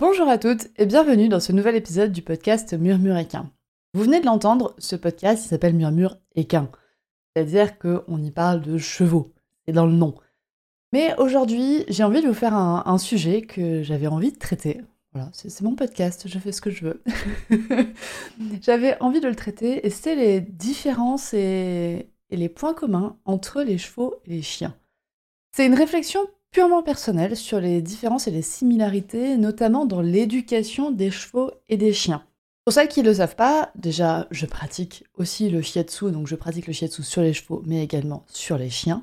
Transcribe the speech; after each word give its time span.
Bonjour 0.00 0.30
à 0.30 0.38
toutes 0.38 0.68
et 0.78 0.86
bienvenue 0.86 1.28
dans 1.28 1.40
ce 1.40 1.52
nouvel 1.52 1.76
épisode 1.76 2.10
du 2.10 2.22
podcast 2.22 2.72
Murmure 2.72 3.18
Équin. 3.18 3.50
Vous 3.92 4.02
venez 4.02 4.18
de 4.18 4.24
l'entendre, 4.24 4.74
ce 4.78 4.96
podcast 4.96 5.46
s'appelle 5.46 5.74
Murmure 5.74 6.16
Équin, 6.34 6.70
c'est-à-dire 7.36 7.78
qu'on 7.78 8.22
y 8.22 8.30
parle 8.30 8.62
de 8.62 8.78
chevaux, 8.78 9.34
c'est 9.66 9.74
dans 9.74 9.84
le 9.84 9.92
nom. 9.92 10.14
Mais 10.94 11.14
aujourd'hui, 11.18 11.84
j'ai 11.88 12.02
envie 12.02 12.22
de 12.22 12.28
vous 12.28 12.32
faire 12.32 12.54
un, 12.54 12.96
sujet 12.96 13.42
que 13.42 13.82
j'avais 13.82 14.06
envie 14.06 14.32
de 14.32 14.38
traiter. 14.38 14.80
Voilà, 15.12 15.28
c'est 15.34 15.60
mon 15.60 15.74
podcast, 15.74 16.26
je 16.26 16.38
fais 16.38 16.52
ce 16.52 16.62
que 16.62 16.70
je 16.70 16.86
veux. 16.86 17.02
j'avais 18.62 18.98
envie 19.02 19.20
de 19.20 19.28
le 19.28 19.36
traiter 19.36 19.86
et 19.86 19.90
c'est 19.90 20.14
les 20.14 20.40
différences 20.40 21.34
et, 21.34 22.08
et 22.30 22.36
les 22.38 22.48
points 22.48 22.72
communs 22.72 23.18
entre 23.26 23.60
les 23.60 23.76
chevaux 23.76 24.14
et 24.24 24.30
les 24.30 24.42
chiens. 24.42 24.74
C'est 25.54 25.66
une 25.66 25.74
réflexion 25.74 26.26
purement 26.50 26.82
personnelle 26.82 27.36
sur 27.36 27.60
les 27.60 27.80
différences 27.82 28.26
et 28.26 28.30
les 28.30 28.42
similarités, 28.42 29.36
notamment 29.36 29.86
dans 29.86 30.00
l'éducation 30.00 30.90
des 30.90 31.10
chevaux 31.10 31.50
et 31.68 31.76
des 31.76 31.92
chiens. 31.92 32.24
Pour 32.64 32.74
celles 32.74 32.88
qui 32.88 33.00
ne 33.00 33.08
le 33.08 33.14
savent 33.14 33.36
pas, 33.36 33.70
déjà, 33.74 34.26
je 34.30 34.46
pratique 34.46 35.04
aussi 35.16 35.48
le 35.48 35.62
shiatsu, 35.62 36.10
donc 36.12 36.26
je 36.26 36.36
pratique 36.36 36.66
le 36.66 36.72
shiatsu 36.72 37.02
sur 37.02 37.22
les 37.22 37.32
chevaux, 37.32 37.62
mais 37.66 37.82
également 37.82 38.24
sur 38.28 38.58
les 38.58 38.70
chiens 38.70 39.02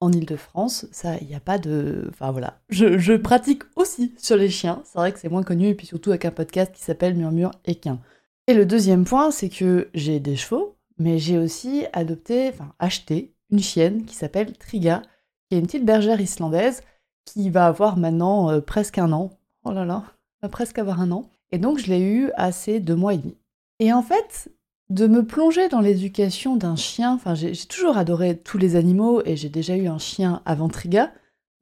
en 0.00 0.12
Ile-de-France. 0.12 0.86
Ça, 0.90 1.16
il 1.20 1.28
n'y 1.28 1.34
a 1.34 1.40
pas 1.40 1.58
de. 1.58 2.08
Enfin 2.10 2.32
voilà. 2.32 2.60
Je, 2.68 3.16
pratique 3.16 3.62
aussi 3.76 4.12
sur 4.18 4.36
les 4.36 4.50
chiens. 4.50 4.82
C'est 4.84 4.98
vrai 4.98 5.12
que 5.12 5.18
c'est 5.18 5.28
moins 5.28 5.44
connu, 5.44 5.68
et 5.68 5.74
puis 5.74 5.86
surtout 5.86 6.10
avec 6.10 6.24
un 6.24 6.30
podcast 6.30 6.72
qui 6.74 6.82
s'appelle 6.82 7.14
Murmure 7.14 7.52
Équin. 7.64 8.00
Et 8.48 8.54
le 8.54 8.66
deuxième 8.66 9.04
point, 9.04 9.30
c'est 9.30 9.48
que 9.48 9.88
j'ai 9.94 10.20
des 10.20 10.36
chevaux, 10.36 10.76
mais 10.98 11.18
j'ai 11.18 11.38
aussi 11.38 11.84
adopté, 11.92 12.48
enfin 12.48 12.74
acheté 12.78 13.34
une 13.50 13.60
chienne 13.60 14.04
qui 14.04 14.14
s'appelle 14.14 14.52
Triga, 14.56 15.02
qui 15.48 15.56
est 15.56 15.60
une 15.60 15.66
petite 15.66 15.84
bergère 15.84 16.20
islandaise 16.20 16.82
qui 17.26 17.50
va 17.50 17.66
avoir 17.66 17.98
maintenant 17.98 18.50
euh, 18.50 18.62
presque 18.62 18.96
un 18.96 19.12
an. 19.12 19.30
Oh 19.64 19.72
là 19.72 19.84
là, 19.84 20.04
va 20.40 20.48
presque 20.48 20.78
avoir 20.78 21.02
un 21.02 21.12
an. 21.12 21.28
Et 21.52 21.58
donc 21.58 21.78
je 21.78 21.88
l'ai 21.88 22.00
eu 22.00 22.30
à 22.36 22.52
ces 22.52 22.80
deux 22.80 22.96
mois 22.96 23.12
et 23.12 23.18
demi. 23.18 23.36
Et 23.78 23.92
en 23.92 24.02
fait, 24.02 24.50
de 24.88 25.06
me 25.06 25.24
plonger 25.24 25.68
dans 25.68 25.80
l'éducation 25.80 26.56
d'un 26.56 26.76
chien. 26.76 27.12
Enfin, 27.12 27.34
j'ai 27.34 27.52
toujours 27.68 27.96
adoré 27.96 28.38
tous 28.38 28.58
les 28.58 28.76
animaux 28.76 29.22
et 29.24 29.36
j'ai 29.36 29.48
déjà 29.48 29.76
eu 29.76 29.88
un 29.88 29.98
chien 29.98 30.42
avant 30.44 30.68
Triga. 30.68 31.12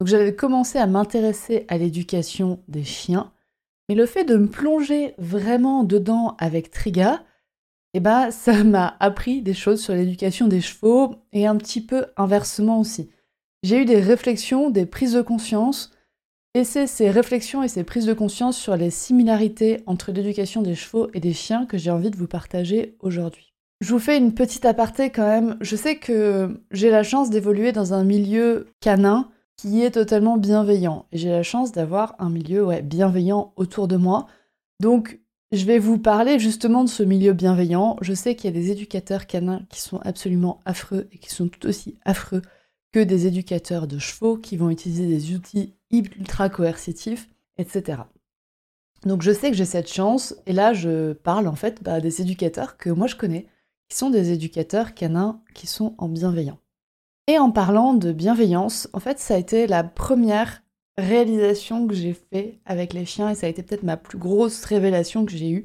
Donc 0.00 0.08
j'avais 0.08 0.34
commencé 0.34 0.78
à 0.78 0.86
m'intéresser 0.86 1.64
à 1.68 1.78
l'éducation 1.78 2.60
des 2.68 2.84
chiens. 2.84 3.32
Mais 3.88 3.94
le 3.94 4.06
fait 4.06 4.24
de 4.24 4.36
me 4.36 4.48
plonger 4.48 5.14
vraiment 5.18 5.84
dedans 5.84 6.36
avec 6.38 6.70
Triga, 6.70 7.22
eh 7.94 8.00
ben, 8.00 8.30
ça 8.30 8.64
m'a 8.64 8.96
appris 9.00 9.40
des 9.40 9.54
choses 9.54 9.82
sur 9.82 9.94
l'éducation 9.94 10.48
des 10.48 10.60
chevaux 10.60 11.14
et 11.32 11.46
un 11.46 11.56
petit 11.56 11.80
peu 11.80 12.06
inversement 12.16 12.80
aussi. 12.80 13.10
J'ai 13.64 13.80
eu 13.80 13.86
des 13.86 13.98
réflexions, 13.98 14.68
des 14.68 14.84
prises 14.84 15.14
de 15.14 15.22
conscience, 15.22 15.90
et 16.52 16.64
c'est 16.64 16.86
ces 16.86 17.10
réflexions 17.10 17.62
et 17.62 17.68
ces 17.68 17.82
prises 17.82 18.04
de 18.04 18.12
conscience 18.12 18.58
sur 18.58 18.76
les 18.76 18.90
similarités 18.90 19.82
entre 19.86 20.12
l'éducation 20.12 20.60
des 20.60 20.74
chevaux 20.74 21.08
et 21.14 21.20
des 21.20 21.32
chiens 21.32 21.64
que 21.64 21.78
j'ai 21.78 21.90
envie 21.90 22.10
de 22.10 22.16
vous 22.18 22.26
partager 22.26 22.94
aujourd'hui. 23.00 23.54
Je 23.80 23.90
vous 23.90 23.98
fais 23.98 24.18
une 24.18 24.34
petite 24.34 24.66
aparté 24.66 25.08
quand 25.08 25.26
même. 25.26 25.56
Je 25.62 25.76
sais 25.76 25.96
que 25.96 26.60
j'ai 26.72 26.90
la 26.90 27.02
chance 27.02 27.30
d'évoluer 27.30 27.72
dans 27.72 27.94
un 27.94 28.04
milieu 28.04 28.66
canin 28.80 29.30
qui 29.56 29.80
est 29.80 29.92
totalement 29.92 30.36
bienveillant. 30.36 31.06
Et 31.10 31.16
j'ai 31.16 31.30
la 31.30 31.42
chance 31.42 31.72
d'avoir 31.72 32.16
un 32.18 32.28
milieu 32.28 32.68
bienveillant 32.82 33.54
autour 33.56 33.88
de 33.88 33.96
moi. 33.96 34.26
Donc 34.78 35.20
je 35.52 35.64
vais 35.64 35.78
vous 35.78 35.98
parler 35.98 36.38
justement 36.38 36.84
de 36.84 36.90
ce 36.90 37.02
milieu 37.02 37.32
bienveillant. 37.32 37.96
Je 38.02 38.12
sais 38.12 38.36
qu'il 38.36 38.54
y 38.54 38.54
a 38.54 38.60
des 38.60 38.70
éducateurs 38.70 39.26
canins 39.26 39.62
qui 39.70 39.80
sont 39.80 40.00
absolument 40.02 40.60
affreux 40.66 41.08
et 41.12 41.18
qui 41.18 41.30
sont 41.30 41.48
tout 41.48 41.66
aussi 41.66 41.96
affreux 42.04 42.42
que 42.94 43.00
des 43.00 43.26
éducateurs 43.26 43.88
de 43.88 43.98
chevaux 43.98 44.36
qui 44.36 44.56
vont 44.56 44.70
utiliser 44.70 45.08
des 45.08 45.34
outils 45.34 45.74
ultra 45.90 46.48
coercitifs, 46.48 47.28
etc. 47.58 48.02
Donc 49.04 49.22
je 49.22 49.32
sais 49.32 49.50
que 49.50 49.56
j'ai 49.56 49.64
cette 49.64 49.92
chance, 49.92 50.36
et 50.46 50.52
là 50.52 50.74
je 50.74 51.12
parle 51.12 51.48
en 51.48 51.56
fait 51.56 51.82
bah, 51.82 52.00
des 52.00 52.20
éducateurs 52.20 52.76
que 52.76 52.90
moi 52.90 53.08
je 53.08 53.16
connais, 53.16 53.48
qui 53.88 53.96
sont 53.96 54.10
des 54.10 54.30
éducateurs 54.30 54.94
canins 54.94 55.40
qui 55.54 55.66
sont 55.66 55.96
en 55.98 56.08
bienveillant. 56.08 56.60
Et 57.26 57.36
en 57.36 57.50
parlant 57.50 57.94
de 57.94 58.12
bienveillance, 58.12 58.88
en 58.92 59.00
fait 59.00 59.18
ça 59.18 59.34
a 59.34 59.38
été 59.38 59.66
la 59.66 59.82
première 59.82 60.62
réalisation 60.96 61.88
que 61.88 61.94
j'ai 61.94 62.14
fait 62.14 62.60
avec 62.64 62.92
les 62.92 63.06
chiens, 63.06 63.30
et 63.30 63.34
ça 63.34 63.48
a 63.48 63.50
été 63.50 63.64
peut-être 63.64 63.82
ma 63.82 63.96
plus 63.96 64.18
grosse 64.18 64.64
révélation 64.64 65.26
que 65.26 65.32
j'ai 65.32 65.50
eue, 65.50 65.64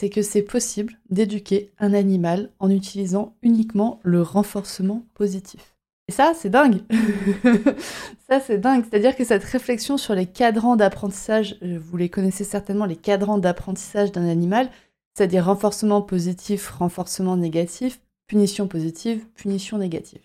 c'est 0.00 0.08
que 0.08 0.22
c'est 0.22 0.42
possible 0.42 1.00
d'éduquer 1.10 1.72
un 1.80 1.94
animal 1.94 2.52
en 2.60 2.70
utilisant 2.70 3.34
uniquement 3.42 3.98
le 4.04 4.22
renforcement 4.22 5.04
positif. 5.14 5.73
Et 6.08 6.12
ça, 6.12 6.32
c'est 6.34 6.50
dingue. 6.50 6.82
ça, 8.28 8.40
c'est 8.40 8.58
dingue. 8.58 8.84
C'est-à-dire 8.88 9.16
que 9.16 9.24
cette 9.24 9.44
réflexion 9.44 9.96
sur 9.96 10.14
les 10.14 10.26
cadrans 10.26 10.76
d'apprentissage, 10.76 11.56
euh, 11.62 11.78
vous 11.80 11.96
les 11.96 12.10
connaissez 12.10 12.44
certainement, 12.44 12.84
les 12.84 12.96
cadrans 12.96 13.38
d'apprentissage 13.38 14.12
d'un 14.12 14.28
animal, 14.28 14.68
c'est-à-dire 15.14 15.46
renforcement 15.46 16.02
positif, 16.02 16.68
renforcement 16.68 17.36
négatif, 17.36 18.00
punition 18.26 18.68
positive, 18.68 19.24
punition 19.34 19.78
négative. 19.78 20.20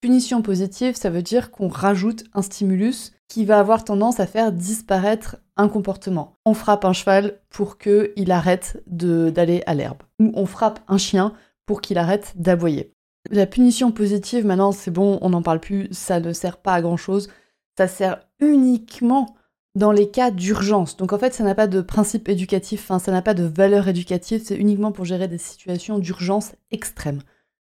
Punition 0.00 0.42
positive, 0.42 0.94
ça 0.94 1.10
veut 1.10 1.22
dire 1.22 1.50
qu'on 1.50 1.68
rajoute 1.68 2.24
un 2.34 2.42
stimulus 2.42 3.12
qui 3.26 3.44
va 3.44 3.58
avoir 3.58 3.84
tendance 3.84 4.20
à 4.20 4.26
faire 4.26 4.52
disparaître 4.52 5.38
un 5.56 5.68
comportement. 5.68 6.36
On 6.44 6.54
frappe 6.54 6.84
un 6.84 6.92
cheval 6.92 7.40
pour 7.48 7.78
qu'il 7.78 8.30
arrête 8.30 8.82
d'aller 8.86 9.62
à 9.66 9.74
l'herbe. 9.74 10.02
Ou 10.20 10.30
on 10.34 10.46
frappe 10.46 10.80
un 10.88 10.98
chien 10.98 11.32
pour 11.66 11.80
qu'il 11.80 11.98
arrête 11.98 12.34
d'aboyer. 12.36 12.93
La 13.30 13.46
punition 13.46 13.90
positive, 13.90 14.44
maintenant, 14.44 14.72
c'est 14.72 14.90
bon, 14.90 15.18
on 15.22 15.30
n'en 15.30 15.42
parle 15.42 15.60
plus, 15.60 15.88
ça 15.92 16.20
ne 16.20 16.32
sert 16.32 16.58
pas 16.58 16.74
à 16.74 16.82
grand 16.82 16.96
chose. 16.96 17.28
Ça 17.76 17.88
sert 17.88 18.20
uniquement 18.40 19.34
dans 19.74 19.92
les 19.92 20.10
cas 20.10 20.30
d'urgence. 20.30 20.96
Donc 20.96 21.12
en 21.12 21.18
fait, 21.18 21.34
ça 21.34 21.44
n'a 21.44 21.54
pas 21.54 21.66
de 21.66 21.80
principe 21.80 22.28
éducatif, 22.28 22.90
ça 22.98 23.12
n'a 23.12 23.22
pas 23.22 23.34
de 23.34 23.44
valeur 23.44 23.88
éducative, 23.88 24.42
c'est 24.44 24.56
uniquement 24.56 24.92
pour 24.92 25.04
gérer 25.04 25.28
des 25.28 25.38
situations 25.38 25.98
d'urgence 25.98 26.52
extrême. 26.70 27.22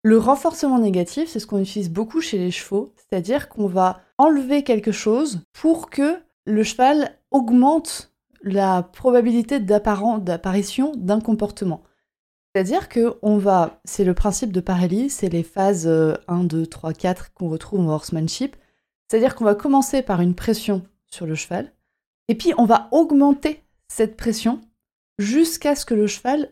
Le 0.02 0.18
renforcement 0.18 0.78
négatif, 0.78 1.28
c'est 1.28 1.40
ce 1.40 1.46
qu'on 1.46 1.60
utilise 1.60 1.90
beaucoup 1.90 2.20
chez 2.20 2.38
les 2.38 2.50
chevaux, 2.50 2.92
c'est-à-dire 2.96 3.48
qu'on 3.48 3.66
va 3.66 4.02
enlever 4.18 4.62
quelque 4.62 4.92
chose 4.92 5.40
pour 5.52 5.90
que 5.90 6.18
le 6.44 6.62
cheval 6.62 7.18
augmente 7.30 8.12
la 8.42 8.82
probabilité 8.82 9.58
d'apparition 9.58 10.92
d'un 10.96 11.20
comportement. 11.20 11.82
C'est-à-dire 12.56 12.88
que 12.88 13.18
on 13.20 13.36
va, 13.36 13.82
c'est 13.84 14.02
le 14.02 14.14
principe 14.14 14.50
de 14.50 14.60
Pareilly, 14.60 15.10
c'est 15.10 15.28
les 15.28 15.42
phases 15.42 15.86
1, 15.86 16.44
2, 16.44 16.66
3, 16.66 16.94
4 16.94 17.34
qu'on 17.34 17.50
retrouve 17.50 17.80
en 17.80 17.90
horsemanship. 17.90 18.56
C'est-à-dire 19.06 19.34
qu'on 19.34 19.44
va 19.44 19.54
commencer 19.54 20.00
par 20.00 20.22
une 20.22 20.34
pression 20.34 20.80
sur 21.06 21.26
le 21.26 21.34
cheval, 21.34 21.70
et 22.28 22.34
puis 22.34 22.54
on 22.56 22.64
va 22.64 22.88
augmenter 22.92 23.62
cette 23.88 24.16
pression 24.16 24.62
jusqu'à 25.18 25.76
ce 25.76 25.84
que 25.84 25.92
le 25.92 26.06
cheval 26.06 26.48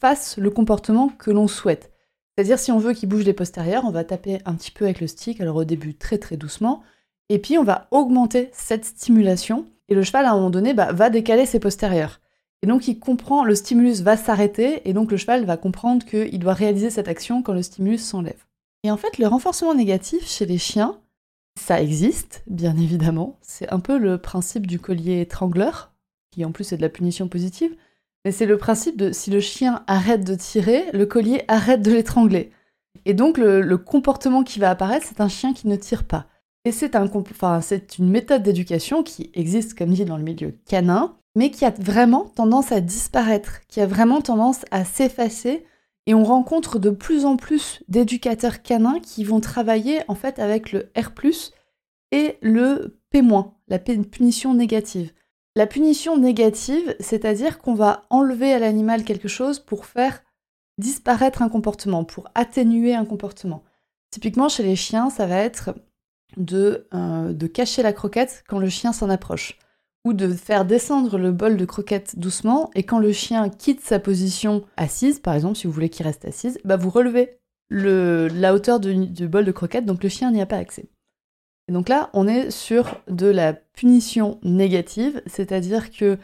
fasse 0.00 0.38
le 0.38 0.48
comportement 0.48 1.10
que 1.10 1.30
l'on 1.30 1.48
souhaite. 1.48 1.92
C'est-à-dire 2.34 2.58
si 2.58 2.72
on 2.72 2.78
veut 2.78 2.94
qu'il 2.94 3.10
bouge 3.10 3.24
les 3.24 3.34
postérieurs, 3.34 3.84
on 3.84 3.90
va 3.90 4.04
taper 4.04 4.38
un 4.46 4.54
petit 4.54 4.70
peu 4.70 4.86
avec 4.86 5.02
le 5.02 5.06
stick, 5.06 5.38
alors 5.42 5.56
au 5.56 5.64
début 5.64 5.94
très 5.94 6.16
très 6.16 6.38
doucement, 6.38 6.82
et 7.28 7.38
puis 7.38 7.58
on 7.58 7.62
va 7.62 7.88
augmenter 7.90 8.48
cette 8.54 8.86
stimulation, 8.86 9.66
et 9.90 9.94
le 9.94 10.02
cheval 10.02 10.24
à 10.24 10.30
un 10.30 10.36
moment 10.36 10.48
donné 10.48 10.72
bah, 10.72 10.92
va 10.94 11.10
décaler 11.10 11.44
ses 11.44 11.60
postérieurs. 11.60 12.21
Et 12.62 12.66
donc 12.68 12.86
il 12.86 12.98
comprend, 12.98 13.44
le 13.44 13.54
stimulus 13.54 14.02
va 14.02 14.16
s'arrêter, 14.16 14.88
et 14.88 14.92
donc 14.92 15.10
le 15.10 15.16
cheval 15.16 15.44
va 15.44 15.56
comprendre 15.56 16.04
qu'il 16.06 16.38
doit 16.38 16.54
réaliser 16.54 16.90
cette 16.90 17.08
action 17.08 17.42
quand 17.42 17.52
le 17.52 17.62
stimulus 17.62 18.04
s'enlève. 18.04 18.44
Et 18.84 18.90
en 18.90 18.96
fait, 18.96 19.18
le 19.18 19.26
renforcement 19.26 19.74
négatif 19.74 20.28
chez 20.28 20.46
les 20.46 20.58
chiens, 20.58 20.98
ça 21.58 21.80
existe, 21.80 22.42
bien 22.46 22.76
évidemment. 22.76 23.38
C'est 23.42 23.72
un 23.72 23.80
peu 23.80 23.98
le 23.98 24.18
principe 24.18 24.66
du 24.66 24.78
collier 24.78 25.20
étrangleur, 25.20 25.92
qui 26.30 26.44
en 26.44 26.52
plus 26.52 26.72
est 26.72 26.76
de 26.76 26.82
la 26.82 26.88
punition 26.88 27.28
positive, 27.28 27.74
mais 28.24 28.32
c'est 28.32 28.46
le 28.46 28.58
principe 28.58 28.96
de 28.96 29.12
si 29.12 29.30
le 29.30 29.40
chien 29.40 29.82
arrête 29.86 30.24
de 30.24 30.34
tirer, 30.34 30.84
le 30.92 31.06
collier 31.06 31.42
arrête 31.48 31.82
de 31.82 31.92
l'étrangler. 31.92 32.52
Et 33.04 33.14
donc 33.14 33.38
le, 33.38 33.76
comportement 33.76 34.44
qui 34.44 34.60
va 34.60 34.70
apparaître, 34.70 35.06
c'est 35.08 35.20
un 35.20 35.28
chien 35.28 35.52
qui 35.52 35.66
ne 35.66 35.76
tire 35.76 36.04
pas. 36.04 36.26
Et 36.64 36.70
c'est 36.70 36.94
un, 36.94 37.10
une 37.98 38.10
méthode 38.10 38.44
d'éducation 38.44 39.02
qui 39.02 39.30
existe, 39.34 39.76
comme 39.76 39.90
dit, 39.90 40.04
dans 40.04 40.16
le 40.16 40.22
milieu 40.22 40.56
canin, 40.66 41.16
mais 41.34 41.50
qui 41.50 41.64
a 41.64 41.70
vraiment 41.70 42.24
tendance 42.24 42.72
à 42.72 42.80
disparaître, 42.80 43.66
qui 43.68 43.80
a 43.80 43.86
vraiment 43.86 44.20
tendance 44.20 44.64
à 44.70 44.84
s'effacer. 44.84 45.64
Et 46.06 46.14
on 46.14 46.24
rencontre 46.24 46.78
de 46.78 46.90
plus 46.90 47.24
en 47.24 47.36
plus 47.36 47.82
d'éducateurs 47.88 48.62
canins 48.62 48.98
qui 49.00 49.22
vont 49.22 49.40
travailler 49.40 50.00
en 50.08 50.16
fait 50.16 50.40
avec 50.40 50.72
le 50.72 50.90
R+, 50.96 51.12
et 52.10 52.38
le 52.42 52.98
P-, 53.10 53.22
la 53.68 53.78
punition 53.78 54.54
négative. 54.54 55.12
La 55.54 55.66
punition 55.66 56.16
négative, 56.16 56.96
c'est-à-dire 56.98 57.58
qu'on 57.58 57.74
va 57.74 58.06
enlever 58.10 58.52
à 58.52 58.58
l'animal 58.58 59.04
quelque 59.04 59.28
chose 59.28 59.58
pour 59.58 59.86
faire 59.86 60.22
disparaître 60.78 61.42
un 61.42 61.48
comportement, 61.48 62.04
pour 62.04 62.28
atténuer 62.34 62.94
un 62.94 63.04
comportement. 63.04 63.62
Typiquement 64.10 64.48
chez 64.48 64.62
les 64.62 64.76
chiens, 64.76 65.10
ça 65.10 65.26
va 65.26 65.36
être 65.36 65.74
de, 66.36 66.88
euh, 66.94 67.32
de 67.32 67.46
cacher 67.46 67.82
la 67.82 67.92
croquette 67.92 68.44
quand 68.48 68.58
le 68.58 68.68
chien 68.68 68.92
s'en 68.92 69.10
approche, 69.10 69.58
ou 70.04 70.12
de 70.12 70.32
faire 70.32 70.64
descendre 70.64 71.18
le 71.18 71.30
bol 71.30 71.56
de 71.56 71.64
croquette 71.64 72.18
doucement, 72.18 72.70
et 72.74 72.82
quand 72.82 72.98
le 72.98 73.12
chien 73.12 73.48
quitte 73.48 73.80
sa 73.80 73.98
position 73.98 74.64
assise, 74.76 75.20
par 75.20 75.34
exemple 75.34 75.56
si 75.56 75.66
vous 75.66 75.72
voulez 75.72 75.88
qu'il 75.88 76.06
reste 76.06 76.24
assise, 76.24 76.58
bah 76.64 76.76
vous 76.76 76.90
relevez 76.90 77.38
le, 77.68 78.28
la 78.28 78.54
hauteur 78.54 78.80
du 78.80 79.28
bol 79.28 79.44
de 79.44 79.52
croquette, 79.52 79.86
donc 79.86 80.02
le 80.02 80.08
chien 80.08 80.30
n'y 80.30 80.42
a 80.42 80.46
pas 80.46 80.56
accès. 80.56 80.86
Et 81.68 81.72
donc 81.72 81.88
là, 81.88 82.10
on 82.12 82.26
est 82.26 82.50
sur 82.50 83.00
de 83.08 83.26
la 83.26 83.52
punition 83.52 84.38
négative, 84.42 85.22
c'est-à-dire 85.26 85.90
que 85.90 86.18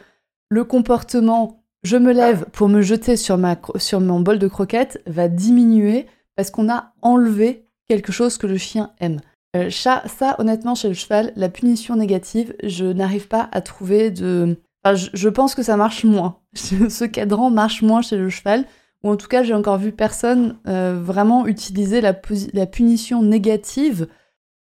le 0.49 0.63
comportement 0.63 1.59
je 1.83 1.97
me 1.97 2.11
lève 2.11 2.45
pour 2.51 2.67
me 2.67 2.81
jeter 2.81 3.15
sur, 3.15 3.39
sur 3.77 4.01
mon 4.01 4.19
bol 4.19 4.37
de 4.37 4.47
croquettes 4.47 5.01
va 5.07 5.27
diminuer 5.27 6.07
parce 6.35 6.51
qu'on 6.51 6.69
a 6.69 6.93
enlevé 7.01 7.65
quelque 7.87 8.11
chose 8.11 8.37
que 8.37 8.47
le 8.47 8.57
chien 8.57 8.91
aime. 8.99 9.21
Euh, 9.55 9.69
ça, 9.71 10.03
honnêtement, 10.37 10.75
chez 10.75 10.89
le 10.89 10.93
cheval, 10.93 11.33
la 11.35 11.49
punition 11.49 11.95
négative, 11.95 12.55
je 12.63 12.85
n'arrive 12.85 13.27
pas 13.27 13.49
à 13.51 13.61
trouver 13.61 14.11
de... 14.11 14.57
Enfin, 14.83 14.95
je, 15.13 15.29
pense 15.29 15.55
que 15.55 15.63
ça 15.63 15.75
marche 15.75 16.03
moins. 16.03 16.39
Ce 16.53 17.03
cadran 17.05 17.49
marche 17.49 17.81
moins 17.81 18.01
chez 18.01 18.15
le 18.15 18.29
cheval, 18.29 18.65
ou 19.03 19.09
en 19.09 19.17
tout 19.17 19.27
cas, 19.27 19.43
j'ai 19.43 19.53
encore 19.53 19.77
vu 19.77 19.91
personne 19.91 20.57
euh, 20.67 20.99
vraiment 21.01 21.47
utiliser 21.47 21.99
la, 22.01 22.13
punition 22.13 23.23
négative 23.23 24.07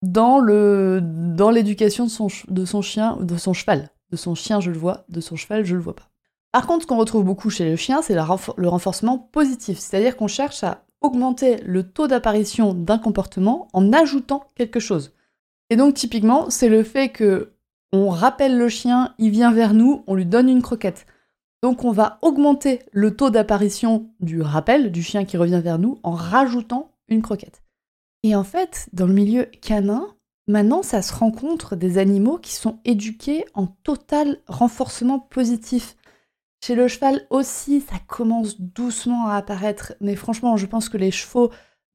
dans 0.03 0.39
le 0.39 1.01
dans 1.03 1.49
l'éducation 1.49 2.05
de 2.05 2.09
son, 2.09 2.27
de 2.47 2.65
son 2.65 2.81
chien, 2.81 3.17
de 3.19 3.35
son 3.35 3.53
cheval. 3.53 3.89
De 4.11 4.15
son 4.15 4.35
chien, 4.35 4.59
je 4.59 4.71
le 4.71 4.77
vois, 4.77 5.05
de 5.09 5.19
son 5.19 5.35
cheval, 5.35 5.65
je 5.65 5.75
le 5.75 5.81
vois 5.81 5.95
pas. 5.95 6.09
Par 6.51 6.65
contre, 6.65 6.83
ce 6.83 6.87
qu'on 6.87 6.97
retrouve 6.97 7.23
beaucoup 7.23 7.49
chez 7.49 7.69
le 7.69 7.75
chien, 7.75 8.01
c'est 8.01 8.15
le 8.15 8.67
renforcement 8.69 9.17
positif, 9.17 9.79
c'est-à-dire 9.79 10.15
qu'on 10.15 10.27
cherche 10.27 10.63
à 10.63 10.85
augmenter 11.01 11.57
le 11.65 11.83
taux 11.83 12.07
d'apparition 12.07 12.73
d'un 12.73 12.97
comportement 12.97 13.67
en 13.73 13.93
ajoutant 13.93 14.45
quelque 14.55 14.79
chose. 14.79 15.13
Et 15.69 15.75
donc 15.75 15.93
typiquement, 15.93 16.49
c'est 16.49 16.69
le 16.69 16.83
fait 16.83 17.09
que 17.09 17.53
on 17.91 18.09
rappelle 18.09 18.57
le 18.57 18.69
chien, 18.69 19.13
il 19.17 19.31
vient 19.31 19.51
vers 19.51 19.73
nous, 19.73 20.03
on 20.07 20.15
lui 20.15 20.25
donne 20.25 20.49
une 20.49 20.61
croquette. 20.61 21.05
Donc 21.63 21.83
on 21.83 21.91
va 21.91 22.19
augmenter 22.21 22.81
le 22.91 23.15
taux 23.15 23.29
d'apparition 23.29 24.09
du 24.19 24.41
rappel 24.41 24.91
du 24.91 25.01
chien 25.01 25.25
qui 25.25 25.37
revient 25.37 25.61
vers 25.63 25.79
nous 25.79 25.99
en 26.03 26.11
rajoutant 26.11 26.91
une 27.07 27.21
croquette. 27.21 27.63
Et 28.23 28.35
en 28.35 28.43
fait, 28.43 28.89
dans 28.93 29.07
le 29.07 29.13
milieu 29.13 29.45
canin, 29.61 30.07
maintenant, 30.47 30.83
ça 30.83 31.01
se 31.01 31.13
rencontre 31.13 31.75
des 31.75 31.97
animaux 31.97 32.37
qui 32.37 32.53
sont 32.53 32.79
éduqués 32.85 33.45
en 33.53 33.67
total 33.67 34.39
renforcement 34.47 35.19
positif. 35.19 35.96
Chez 36.63 36.75
le 36.75 36.87
cheval 36.87 37.25
aussi, 37.29 37.81
ça 37.81 37.97
commence 38.07 38.59
doucement 38.59 39.27
à 39.27 39.35
apparaître, 39.35 39.93
mais 40.01 40.15
franchement, 40.15 40.57
je 40.57 40.65
pense 40.65 40.89
que 40.89 40.97
les 40.97 41.11
chevaux 41.11 41.51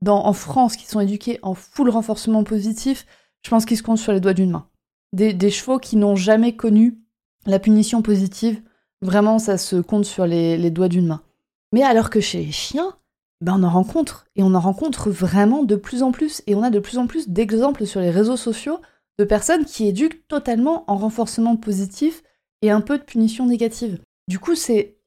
en 0.06 0.32
France 0.32 0.76
qui 0.76 0.87
sont 0.87 1.00
éduqués 1.00 1.38
en 1.43 1.55
full 1.55 1.91
renforcement 1.91 2.44
positif, 2.44 3.06
je 3.44 3.50
pense 3.50 3.64
qu'ils 3.64 3.76
se 3.76 3.82
comptent 3.82 3.99
sur 3.99 4.12
les 4.12 4.20
doigts 4.20 4.35
d'une 4.35 4.50
main. 4.50 4.69
Des, 5.12 5.50
chevaux 5.50 5.79
qui 5.79 5.97
n'ont 5.97 6.17
jamais 6.17 6.56
connu 6.56 6.99
la 7.44 7.59
punition 7.59 8.03
positive, 8.03 8.62
vraiment, 9.03 9.38
ça 9.38 9.59
se 9.59 9.76
compte 9.76 10.05
sur 10.05 10.26
les, 10.26 10.56
les 10.56 10.70
doigts 10.70 10.88
d'une 10.88 11.06
main. 11.06 11.23
Mais 11.73 11.82
alors 11.82 12.09
que 12.09 12.20
chez 12.20 12.44
les 12.44 12.53
chiens, 12.53 12.97
ben 13.43 13.56
on 13.59 13.64
en 13.64 13.70
rencontre, 13.70 14.26
et 14.37 14.43
on 14.43 14.55
en 14.55 14.61
rencontre 14.61 15.11
vraiment 15.11 15.64
de 15.64 15.76
plus 15.76 16.03
en 16.03 16.12
plus, 16.12 16.43
et 16.47 16.55
on 16.55 16.62
a 16.62 16.70
de 16.70 16.79
plus 16.79 16.99
en 16.99 17.06
plus 17.06 17.29
d'exemples 17.29 17.87
sur 17.87 18.00
les 18.00 18.11
réseaux 18.11 18.37
sociaux 18.37 18.81
de 19.19 19.25
personnes 19.25 19.64
qui 19.64 19.87
éduquent 19.87 20.26
totalement 20.29 20.85
en 20.91 20.97
renforcement 20.97 21.56
positif 21.56 22.23
et 22.62 22.70
un 22.70 22.81
peu 22.81 22.97
de 22.97 23.03
punition 23.03 23.47
négative. 23.47 23.99
Du 24.29 24.39
coup, 24.39 24.55
c'est 24.55 24.99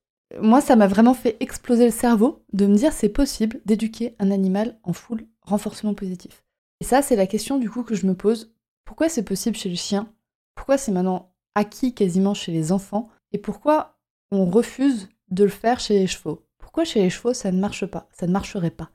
moi, 0.41 0.59
ça 0.59 0.75
m'a 0.75 0.87
vraiment 0.87 1.13
fait 1.13 1.37
exploser 1.39 1.85
le 1.85 1.91
cerveau 1.91 2.43
de 2.51 2.65
me 2.65 2.75
dire 2.75 2.93
c'est 2.93 3.09
possible 3.09 3.61
d'éduquer 3.65 4.15
un 4.19 4.31
animal 4.31 4.79
en 4.83 4.93
full 4.93 5.27
renforcement 5.41 5.93
positif. 5.93 6.43
Et 6.81 6.83
ça, 6.83 7.01
c'est 7.01 7.15
la 7.15 7.27
question 7.27 7.57
du 7.57 7.69
coup 7.69 7.83
que 7.83 7.95
je 7.95 8.07
me 8.07 8.15
pose. 8.15 8.53
Pourquoi 8.85 9.07
c'est 9.07 9.23
possible 9.23 9.55
chez 9.55 9.69
le 9.69 9.75
chien? 9.75 10.11
Pourquoi 10.55 10.77
c'est 10.77 10.91
maintenant 10.91 11.33
acquis 11.53 11.93
quasiment 11.93 12.33
chez 12.33 12.51
les 12.51 12.71
enfants? 12.71 13.09
Et 13.31 13.37
pourquoi 13.37 13.99
on 14.31 14.45
refuse 14.45 15.09
de 15.29 15.43
le 15.43 15.49
faire 15.49 15.79
chez 15.79 15.99
les 15.99 16.07
chevaux? 16.07 16.45
Pourquoi 16.57 16.85
chez 16.85 17.01
les 17.01 17.09
chevaux 17.09 17.33
ça 17.33 17.51
ne 17.51 17.59
marche 17.59 17.85
pas? 17.85 18.09
Ça 18.11 18.27
ne 18.27 18.31
marcherait 18.31 18.71
pas? 18.71 18.91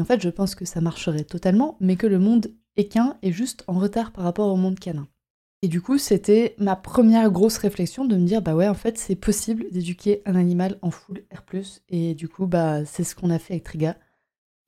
en 0.00 0.04
fait, 0.04 0.20
je 0.20 0.28
pense 0.28 0.54
que 0.54 0.66
ça 0.66 0.82
marcherait 0.82 1.24
totalement, 1.24 1.78
mais 1.80 1.96
que 1.96 2.06
le 2.06 2.18
monde 2.18 2.52
équin 2.76 3.16
est 3.22 3.32
juste 3.32 3.64
en 3.66 3.78
retard 3.78 4.12
par 4.12 4.24
rapport 4.24 4.52
au 4.52 4.56
monde 4.56 4.78
canin. 4.78 5.08
Et 5.66 5.68
du 5.68 5.80
coup, 5.80 5.98
c'était 5.98 6.54
ma 6.58 6.76
première 6.76 7.28
grosse 7.28 7.58
réflexion 7.58 8.04
de 8.04 8.14
me 8.14 8.24
dire 8.24 8.40
bah 8.40 8.54
ouais, 8.54 8.68
en 8.68 8.74
fait, 8.74 8.98
c'est 8.98 9.16
possible 9.16 9.64
d'éduquer 9.72 10.22
un 10.24 10.36
animal 10.36 10.78
en 10.80 10.92
full 10.92 11.24
R+, 11.34 11.42
et 11.88 12.14
du 12.14 12.28
coup, 12.28 12.46
bah 12.46 12.84
c'est 12.84 13.02
ce 13.02 13.16
qu'on 13.16 13.30
a 13.30 13.40
fait 13.40 13.54
avec 13.54 13.64
Triga. 13.64 13.96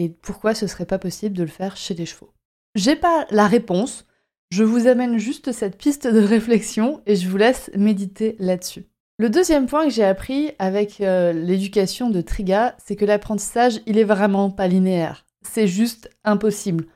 Et 0.00 0.08
pourquoi 0.08 0.54
ce 0.54 0.66
serait 0.66 0.86
pas 0.86 0.98
possible 0.98 1.36
de 1.36 1.44
le 1.44 1.48
faire 1.48 1.76
chez 1.76 1.94
les 1.94 2.04
chevaux? 2.04 2.32
J'ai 2.74 2.96
pas 2.96 3.28
la 3.30 3.46
réponse, 3.46 4.08
je 4.50 4.64
vous 4.64 4.88
amène 4.88 5.18
juste 5.18 5.52
cette 5.52 5.78
piste 5.78 6.08
de 6.08 6.18
réflexion 6.18 7.00
et 7.06 7.14
je 7.14 7.28
vous 7.28 7.36
laisse 7.36 7.70
méditer 7.76 8.34
là-dessus. 8.40 8.88
Le 9.18 9.30
deuxième 9.30 9.66
point 9.66 9.84
que 9.84 9.92
j'ai 9.92 10.02
appris 10.02 10.50
avec 10.58 11.00
euh, 11.00 11.32
l'éducation 11.32 12.10
de 12.10 12.20
Triga, 12.20 12.74
c'est 12.84 12.96
que 12.96 13.04
l'apprentissage, 13.04 13.82
il 13.86 13.98
est 13.98 14.04
vraiment 14.04 14.50
pas 14.50 14.66
linéaire. 14.66 15.26
C'est 15.42 15.68
juste 15.68 16.10
impossible. 16.24 16.86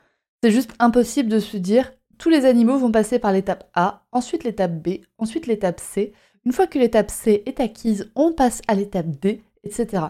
C'est 0.43 0.51
juste 0.51 0.73
impossible 0.79 1.29
de 1.29 1.39
se 1.39 1.55
dire 1.55 1.93
tous 2.23 2.29
les 2.29 2.45
animaux 2.45 2.77
vont 2.77 2.89
passer 2.89 3.19
par 3.19 3.33
l'étape 3.33 3.69
A, 3.73 4.05
ensuite 4.13 4.45
l'étape 4.45 4.81
B, 4.81 5.01
ensuite 5.17 5.45
l'étape 5.45 5.81
C. 5.81 6.13
Une 6.45 6.53
fois 6.53 6.67
que 6.67 6.79
l'étape 6.79 7.11
C 7.11 7.43
est 7.45 7.59
acquise, 7.59 8.09
on 8.15 8.31
passe 8.31 8.61
à 8.69 8.75
l'étape 8.75 9.09
D, 9.09 9.43
etc. 9.65 10.05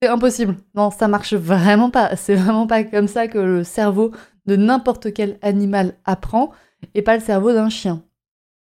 C'est 0.00 0.08
impossible. 0.08 0.54
Non, 0.76 0.92
ça 0.92 1.08
marche 1.08 1.34
vraiment 1.34 1.90
pas. 1.90 2.14
C'est 2.14 2.36
vraiment 2.36 2.68
pas 2.68 2.84
comme 2.84 3.08
ça 3.08 3.26
que 3.26 3.38
le 3.38 3.64
cerveau 3.64 4.12
de 4.46 4.54
n'importe 4.54 5.12
quel 5.12 5.36
animal 5.42 5.94
apprend 6.04 6.52
et 6.94 7.02
pas 7.02 7.16
le 7.16 7.24
cerveau 7.24 7.52
d'un 7.52 7.70
chien. 7.70 8.04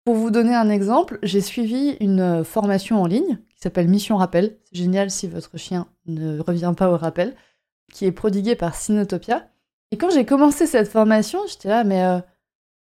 Pour 0.06 0.14
vous 0.14 0.30
donner 0.30 0.54
un 0.54 0.70
exemple, 0.70 1.18
j'ai 1.22 1.42
suivi 1.42 1.98
une 2.00 2.20
euh, 2.20 2.44
formation 2.44 3.02
en 3.02 3.06
ligne 3.06 3.36
qui 3.54 3.60
s'appelle 3.60 3.88
Mission 3.88 4.16
Rappel. 4.16 4.56
C'est 4.64 4.78
génial 4.78 5.10
si 5.10 5.28
votre 5.28 5.58
chien 5.58 5.86
ne 6.06 6.40
revient 6.40 6.72
pas 6.74 6.90
au 6.90 6.96
rappel, 6.96 7.34
qui 7.92 8.06
est 8.06 8.12
prodiguée 8.12 8.56
par 8.56 8.74
Sinotopia. 8.74 9.50
Et 9.90 9.98
quand 9.98 10.08
j'ai 10.08 10.24
commencé 10.24 10.66
cette 10.66 10.88
formation, 10.88 11.40
j'étais 11.46 11.68
là, 11.68 11.84
mais 11.84 12.02
euh, 12.02 12.20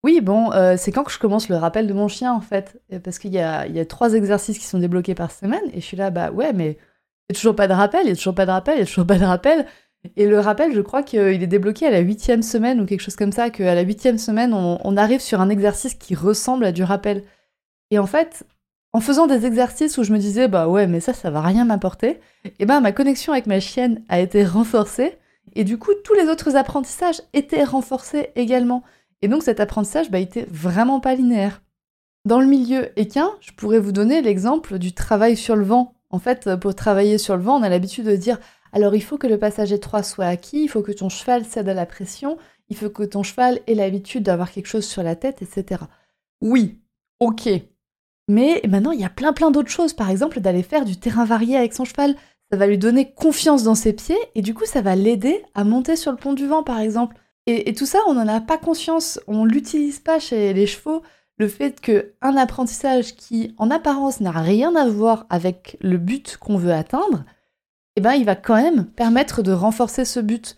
oui, 0.05 0.21
bon, 0.21 0.51
euh, 0.51 0.75
c'est 0.77 0.91
quand 0.91 1.03
que 1.03 1.11
je 1.11 1.17
commence 1.17 1.49
le 1.49 1.55
rappel 1.55 1.87
de 1.87 1.93
mon 1.93 2.07
chien 2.07 2.31
en 2.31 2.39
fait 2.39 2.79
Parce 3.03 3.17
qu'il 3.17 3.33
y 3.33 3.39
a, 3.39 3.65
trois 3.85 4.13
exercices 4.13 4.59
qui 4.59 4.65
sont 4.65 4.77
débloqués 4.77 5.15
par 5.15 5.31
semaine, 5.31 5.63
et 5.73 5.81
je 5.81 5.85
suis 5.85 5.97
là, 5.97 6.11
bah 6.11 6.29
ouais, 6.29 6.53
mais 6.53 6.73
il 6.73 7.33
n'y 7.33 7.33
a 7.33 7.33
toujours 7.33 7.55
pas 7.55 7.67
de 7.67 7.73
rappel, 7.73 8.01
il 8.03 8.05
n'y 8.05 8.11
a 8.11 8.15
toujours 8.15 8.35
pas 8.35 8.45
de 8.45 8.51
rappel, 8.51 8.75
il 8.75 8.77
n'y 8.77 8.83
a 8.83 8.85
toujours 8.85 9.07
pas 9.07 9.17
de 9.17 9.23
rappel. 9.23 9.65
Et 10.15 10.27
le 10.27 10.39
rappel, 10.39 10.75
je 10.75 10.81
crois 10.81 11.01
qu'il 11.01 11.41
est 11.41 11.47
débloqué 11.47 11.87
à 11.87 11.89
la 11.89 12.01
huitième 12.01 12.43
semaine 12.43 12.79
ou 12.79 12.85
quelque 12.85 13.01
chose 13.01 13.15
comme 13.15 13.31
ça, 13.31 13.49
qu'à 13.49 13.73
la 13.73 13.81
huitième 13.81 14.19
semaine, 14.19 14.53
on, 14.53 14.95
arrive 14.95 15.21
sur 15.21 15.41
un 15.41 15.49
exercice 15.49 15.95
qui 15.95 16.13
ressemble 16.13 16.65
à 16.65 16.71
du 16.71 16.83
rappel. 16.83 17.23
Et 17.89 17.97
en 17.97 18.05
fait, 18.05 18.45
en 18.93 18.99
faisant 18.99 19.25
des 19.25 19.47
exercices 19.47 19.97
où 19.97 20.03
je 20.03 20.13
me 20.13 20.19
disais, 20.19 20.47
bah 20.47 20.67
ouais, 20.67 20.85
mais 20.85 20.99
ça, 20.99 21.13
ça 21.13 21.31
va 21.31 21.41
rien 21.41 21.65
m'apporter, 21.65 22.19
et 22.59 22.67
ben 22.67 22.79
ma 22.79 22.91
connexion 22.91 23.33
avec 23.33 23.47
ma 23.47 23.59
chienne 23.59 24.03
a 24.07 24.19
été 24.19 24.45
renforcée, 24.45 25.17
et 25.55 25.63
du 25.63 25.79
coup, 25.79 25.93
tous 26.03 26.13
les 26.13 26.27
autres 26.29 26.55
apprentissages 26.55 27.23
étaient 27.33 27.63
renforcés 27.63 28.29
également. 28.35 28.83
Et 29.25 29.27
donc 29.27 29.41
cet 29.41 29.59
apprentissage, 29.59 30.11
bah, 30.11 30.19
était 30.19 30.45
vraiment 30.51 30.99
pas 30.99 31.15
linéaire. 31.15 31.63
Dans 32.25 32.39
le 32.39 32.45
milieu 32.45 32.91
équin, 32.95 33.31
je 33.41 33.53
pourrais 33.53 33.79
vous 33.79 33.91
donner 33.91 34.21
l'exemple 34.21 34.77
du 34.77 34.93
travail 34.93 35.35
sur 35.35 35.55
le 35.55 35.63
vent. 35.65 35.95
En 36.11 36.19
fait, 36.19 36.55
pour 36.57 36.75
travailler 36.75 37.17
sur 37.17 37.35
le 37.35 37.41
vent, 37.41 37.59
on 37.59 37.63
a 37.63 37.69
l'habitude 37.69 38.05
de 38.05 38.15
dire 38.15 38.39
alors 38.71 38.93
il 38.93 39.01
faut 39.01 39.17
que 39.17 39.25
le 39.25 39.39
passage 39.39 39.73
étroit 39.73 40.03
soit 40.03 40.27
acquis, 40.27 40.61
il 40.61 40.67
faut 40.67 40.83
que 40.83 40.91
ton 40.91 41.09
cheval 41.09 41.43
cède 41.43 41.67
à 41.67 41.73
la 41.73 41.87
pression, 41.87 42.37
il 42.69 42.77
faut 42.77 42.91
que 42.91 43.01
ton 43.01 43.23
cheval 43.23 43.61
ait 43.65 43.73
l'habitude 43.73 44.21
d'avoir 44.21 44.51
quelque 44.51 44.67
chose 44.67 44.85
sur 44.85 45.01
la 45.01 45.15
tête, 45.15 45.41
etc. 45.41 45.85
Oui, 46.41 46.77
ok. 47.19 47.49
Mais 48.27 48.61
maintenant, 48.69 48.91
il 48.91 48.99
y 48.99 49.05
a 49.05 49.09
plein 49.09 49.33
plein 49.33 49.49
d'autres 49.49 49.71
choses. 49.71 49.93
Par 49.93 50.11
exemple, 50.11 50.39
d'aller 50.39 50.61
faire 50.61 50.85
du 50.85 50.99
terrain 50.99 51.25
varié 51.25 51.57
avec 51.57 51.73
son 51.73 51.83
cheval. 51.83 52.15
Ça 52.51 52.59
va 52.59 52.67
lui 52.67 52.77
donner 52.77 53.11
confiance 53.11 53.63
dans 53.63 53.73
ses 53.73 53.93
pieds 53.93 54.19
et 54.35 54.43
du 54.43 54.53
coup, 54.53 54.65
ça 54.65 54.83
va 54.83 54.95
l'aider 54.95 55.43
à 55.55 55.63
monter 55.63 55.95
sur 55.95 56.11
le 56.11 56.17
pont 56.17 56.33
du 56.33 56.45
vent, 56.45 56.61
par 56.61 56.79
exemple. 56.79 57.15
Et, 57.47 57.73
tout 57.75 57.85
ça, 57.85 57.99
on 58.07 58.15
n'en 58.15 58.27
a 58.27 58.41
pas 58.41 58.57
conscience. 58.57 59.19
On 59.27 59.45
l'utilise 59.45 59.99
pas 59.99 60.19
chez 60.19 60.53
les 60.53 60.65
chevaux. 60.65 61.03
Le 61.37 61.47
fait 61.47 61.79
qu'un 61.79 62.37
apprentissage 62.37 63.15
qui, 63.15 63.53
en 63.57 63.69
apparence, 63.69 64.19
n'a 64.19 64.31
rien 64.31 64.75
à 64.75 64.87
voir 64.87 65.27
avec 65.29 65.77
le 65.81 65.97
but 65.97 66.37
qu'on 66.37 66.57
veut 66.57 66.71
atteindre, 66.71 67.23
eh 67.97 68.01
ben, 68.01 68.13
il 68.13 68.25
va 68.25 68.35
quand 68.35 68.55
même 68.55 68.85
permettre 68.85 69.43
de 69.43 69.51
renforcer 69.51 70.05
ce 70.05 70.19
but. 70.19 70.55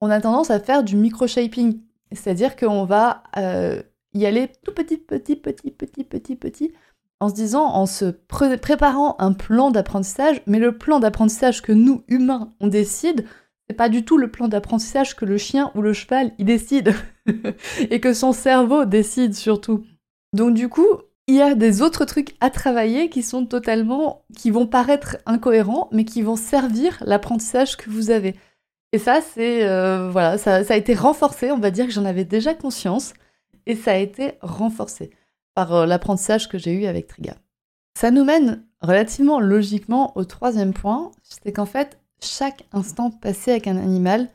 On 0.00 0.10
a 0.10 0.20
tendance 0.20 0.50
à 0.50 0.60
faire 0.60 0.82
du 0.82 0.96
micro-shaping, 0.96 1.80
c'est-à-dire 2.12 2.56
qu'on 2.56 2.84
va 2.84 3.22
euh, 3.36 3.82
y 4.12 4.26
aller 4.26 4.50
tout 4.64 4.72
petit, 4.72 4.98
petit, 4.98 5.36
petit, 5.36 5.70
petit, 5.70 6.04
petit, 6.04 6.36
petit, 6.36 6.72
en 7.20 7.28
se 7.28 7.34
disant, 7.34 7.64
en 7.64 7.86
se 7.86 8.06
préparant 8.06 9.16
un 9.18 9.32
plan 9.32 9.70
d'apprentissage, 9.70 10.42
mais 10.46 10.58
le 10.58 10.76
plan 10.76 11.00
d'apprentissage 11.00 11.62
que 11.62 11.72
nous, 11.72 12.02
humains, 12.08 12.52
on 12.60 12.66
décide, 12.66 13.24
c'est 13.68 13.76
pas 13.76 13.88
du 13.88 14.04
tout 14.04 14.18
le 14.18 14.30
plan 14.30 14.48
d'apprentissage 14.48 15.16
que 15.16 15.24
le 15.24 15.38
chien 15.38 15.70
ou 15.74 15.82
le 15.82 15.92
cheval, 15.92 16.32
il 16.38 16.44
décide, 16.44 16.94
et 17.90 18.00
que 18.00 18.12
son 18.12 18.32
cerveau 18.32 18.84
décide 18.84 19.34
surtout. 19.34 19.84
Donc 20.32 20.54
du 20.54 20.68
coup, 20.68 20.86
il 21.26 21.36
y 21.36 21.40
a 21.40 21.54
des 21.54 21.80
autres 21.80 22.04
trucs 22.04 22.34
à 22.40 22.50
travailler 22.50 23.08
qui 23.08 23.22
sont 23.22 23.46
totalement, 23.46 24.24
qui 24.36 24.50
vont 24.50 24.66
paraître 24.66 25.16
incohérents, 25.24 25.88
mais 25.92 26.04
qui 26.04 26.20
vont 26.20 26.36
servir 26.36 27.02
l'apprentissage 27.06 27.76
que 27.76 27.88
vous 27.88 28.10
avez. 28.10 28.34
Et 28.92 28.98
ça, 28.98 29.20
c'est 29.22 29.66
euh, 29.66 30.10
voilà, 30.10 30.36
ça, 30.38 30.56
a 30.56 30.76
été 30.76 30.94
renforcé. 30.94 31.50
On 31.50 31.58
va 31.58 31.70
dire 31.70 31.86
que 31.86 31.92
j'en 31.92 32.04
avais 32.04 32.24
déjà 32.24 32.54
conscience, 32.54 33.14
et 33.66 33.74
ça 33.74 33.92
a 33.92 33.96
été 33.96 34.34
renforcé 34.42 35.10
par 35.54 35.74
euh, 35.74 35.86
l'apprentissage 35.86 36.48
que 36.48 36.58
j'ai 36.58 36.72
eu 36.72 36.84
avec 36.84 37.06
Triga. 37.06 37.36
Ça 37.98 38.10
nous 38.10 38.24
mène 38.24 38.64
relativement 38.82 39.40
logiquement 39.40 40.12
au 40.16 40.24
troisième 40.24 40.74
point, 40.74 41.10
c'est 41.22 41.52
qu'en 41.52 41.64
fait, 41.64 41.98
chaque 42.24 42.64
instant 42.72 43.10
passé 43.10 43.52
avec 43.52 43.66
un 43.66 43.76
animal, 43.76 44.28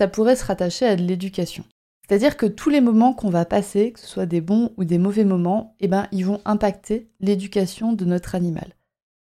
ça 0.00 0.08
pourrait 0.08 0.36
se 0.36 0.44
rattacher 0.44 0.86
à 0.86 0.96
de 0.96 1.02
l'éducation. 1.02 1.64
C'est-à-dire 2.08 2.36
que 2.36 2.46
tous 2.46 2.70
les 2.70 2.80
moments 2.80 3.12
qu'on 3.12 3.28
va 3.28 3.44
passer, 3.44 3.92
que 3.92 4.00
ce 4.00 4.06
soit 4.06 4.26
des 4.26 4.40
bons 4.40 4.72
ou 4.76 4.84
des 4.84 4.98
mauvais 4.98 5.24
moments, 5.24 5.76
eh 5.80 5.88
ben, 5.88 6.06
ils 6.10 6.24
vont 6.24 6.40
impacter 6.46 7.10
l'éducation 7.20 7.92
de 7.92 8.04
notre 8.04 8.34
animal. 8.34 8.72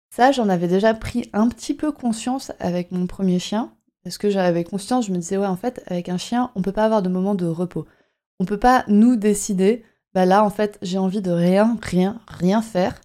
Ça, 0.09 0.31
j'en 0.31 0.49
avais 0.49 0.67
déjà 0.67 0.93
pris 0.93 1.29
un 1.33 1.49
petit 1.49 1.73
peu 1.73 1.91
conscience 1.91 2.51
avec 2.59 2.91
mon 2.91 3.07
premier 3.07 3.39
chien. 3.39 3.73
Parce 4.03 4.17
que 4.17 4.29
j'avais 4.29 4.63
conscience, 4.63 5.07
je 5.07 5.11
me 5.11 5.17
disais, 5.17 5.37
ouais, 5.37 5.47
en 5.47 5.55
fait, 5.55 5.81
avec 5.87 6.09
un 6.09 6.17
chien, 6.17 6.51
on 6.55 6.61
peut 6.61 6.71
pas 6.71 6.85
avoir 6.85 7.01
de 7.01 7.09
moment 7.09 7.35
de 7.35 7.45
repos. 7.45 7.85
On 8.39 8.45
peut 8.45 8.59
pas 8.59 8.83
nous 8.87 9.15
décider, 9.15 9.83
bah 10.13 10.25
là, 10.25 10.43
en 10.43 10.49
fait, 10.49 10.77
j'ai 10.81 10.97
envie 10.97 11.21
de 11.21 11.31
rien, 11.31 11.77
rien, 11.81 12.19
rien 12.27 12.61
faire. 12.61 12.99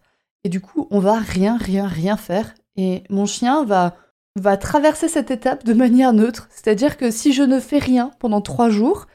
Et 0.44 0.48
du 0.48 0.60
coup, 0.60 0.88
on 0.90 0.98
va 0.98 1.18
rien, 1.18 1.56
rien, 1.56 1.86
rien 1.86 2.16
faire. 2.16 2.54
Et 2.76 3.04
mon 3.10 3.26
chien 3.26 3.64
va, 3.64 3.96
va 4.40 4.56
traverser 4.56 5.08
cette 5.08 5.30
étape 5.30 5.64
de 5.64 5.74
manière 5.74 6.12
neutre. 6.12 6.48
C'est-à-dire 6.50 6.96
que 6.96 7.10
si 7.10 7.32
je 7.32 7.42
ne 7.42 7.60
fais 7.60 7.78
rien 7.78 8.10
pendant 8.18 8.40
trois 8.40 8.70
jours, 8.70 9.06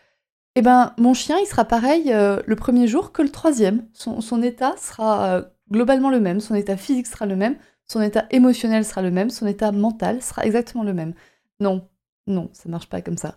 eh 0.56 0.62
ben, 0.62 0.94
mon 0.98 1.14
chien, 1.14 1.38
il 1.40 1.48
sera 1.48 1.66
pareil 1.66 2.12
euh, 2.14 2.42
le 2.46 2.56
premier 2.56 2.88
jour 2.88 3.12
que 3.12 3.22
le 3.22 3.30
troisième. 3.30 3.88
Son, 3.94 4.44
état 4.44 4.76
sera 4.78 5.26
euh, 5.26 5.42
globalement 5.72 6.10
le 6.10 6.20
même, 6.20 6.40
son 6.40 6.56
état 6.56 6.78
physique 6.78 7.08
sera 7.08 7.26
le 7.26 7.36
même, 7.36 7.58
son 7.86 8.02
état 8.02 8.26
émotionnel 8.30 8.86
sera 8.86 9.02
le 9.02 9.12
même, 9.12 9.30
son 9.30 9.48
état 9.48 9.72
mental 9.72 10.22
sera 10.22 10.46
exactement 10.46 10.84
le 10.84 10.94
même. 10.94 11.14
Non, 11.60 11.88
non, 12.28 12.50
ça 12.54 12.70
marche 12.70 12.88
pas 12.88 13.02
comme 13.02 13.18
ça. 13.18 13.36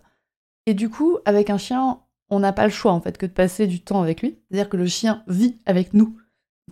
Et 0.65 0.73
du 0.73 0.89
coup, 0.89 1.17
avec 1.25 1.49
un 1.49 1.57
chien, 1.57 2.01
on 2.29 2.39
n'a 2.39 2.53
pas 2.53 2.65
le 2.65 2.71
choix 2.71 2.91
en 2.91 3.01
fait 3.01 3.17
que 3.17 3.25
de 3.25 3.31
passer 3.31 3.67
du 3.67 3.81
temps 3.81 4.01
avec 4.01 4.21
lui. 4.21 4.39
C'est-à-dire 4.49 4.69
que 4.69 4.77
le 4.77 4.87
chien 4.87 5.23
vit 5.27 5.59
avec 5.65 5.93
nous. 5.93 6.17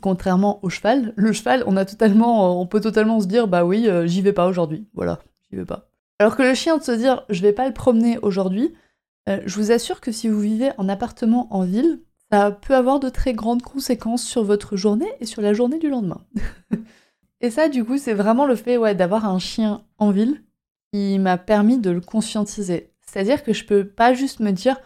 Contrairement 0.02 0.60
au 0.64 0.70
cheval, 0.70 1.14
le 1.16 1.32
cheval, 1.32 1.64
on 1.68 1.78
a 1.78 1.86
totalement, 1.86 2.60
on 2.62 2.68
peut 2.68 2.82
totalement 2.82 3.20
se 3.20 3.28
dire, 3.28 3.48
bah 3.48 3.66
oui, 3.66 3.88
euh, 3.88 4.06
j'y 4.06 4.22
vais 4.22 4.34
pas 4.34 4.48
aujourd'hui. 4.48 4.88
Voilà, 4.94 5.20
j'y 5.50 5.58
vais 5.58 5.66
pas. 5.66 5.90
Alors 6.20 6.36
que 6.36 6.44
le 6.44 6.54
chien 6.54 6.78
de 6.78 6.84
se 6.84 6.92
dire, 6.92 7.26
je 7.30 7.42
vais 7.42 7.54
pas 7.54 7.68
le 7.68 7.74
promener 7.74 8.18
aujourd'hui, 8.20 8.74
euh, 9.28 9.42
je 9.46 9.56
vous 9.56 9.72
assure 9.72 10.02
que 10.02 10.12
si 10.12 10.28
vous 10.28 10.40
vivez 10.40 10.72
en 10.78 10.88
appartement 10.90 11.48
en 11.54 11.64
ville, 11.64 12.02
ça 12.32 12.52
peut 12.52 12.76
avoir 12.76 13.00
de 13.00 13.10
très 13.10 13.34
grandes 13.34 13.62
conséquences 13.62 14.24
sur 14.24 14.44
votre 14.44 14.76
journée 14.76 15.12
et 15.20 15.26
sur 15.26 15.42
la 15.42 15.54
journée 15.54 15.80
du 15.80 15.90
lendemain. 15.90 16.22
et 17.42 17.50
ça, 17.50 17.70
du 17.70 17.84
coup, 17.84 17.98
c'est 17.98 18.14
vraiment 18.14 18.46
le 18.46 18.56
fait 18.56 18.78
ouais, 18.78 18.96
d'avoir 18.96 19.26
un 19.26 19.40
chien 19.40 19.84
en 19.98 20.12
ville 20.12 20.44
qui 20.92 21.20
m'a 21.20 21.38
permis 21.38 21.78
de 21.78 21.90
le 21.90 22.02
conscientiser. 22.02 22.92
C'est-à-dire 23.02 23.44
que 23.44 23.54
je 23.54 23.66
peux 23.66 23.86
pas 23.86 24.14
juste 24.14 24.40
me 24.40 24.52
dire 24.52 24.78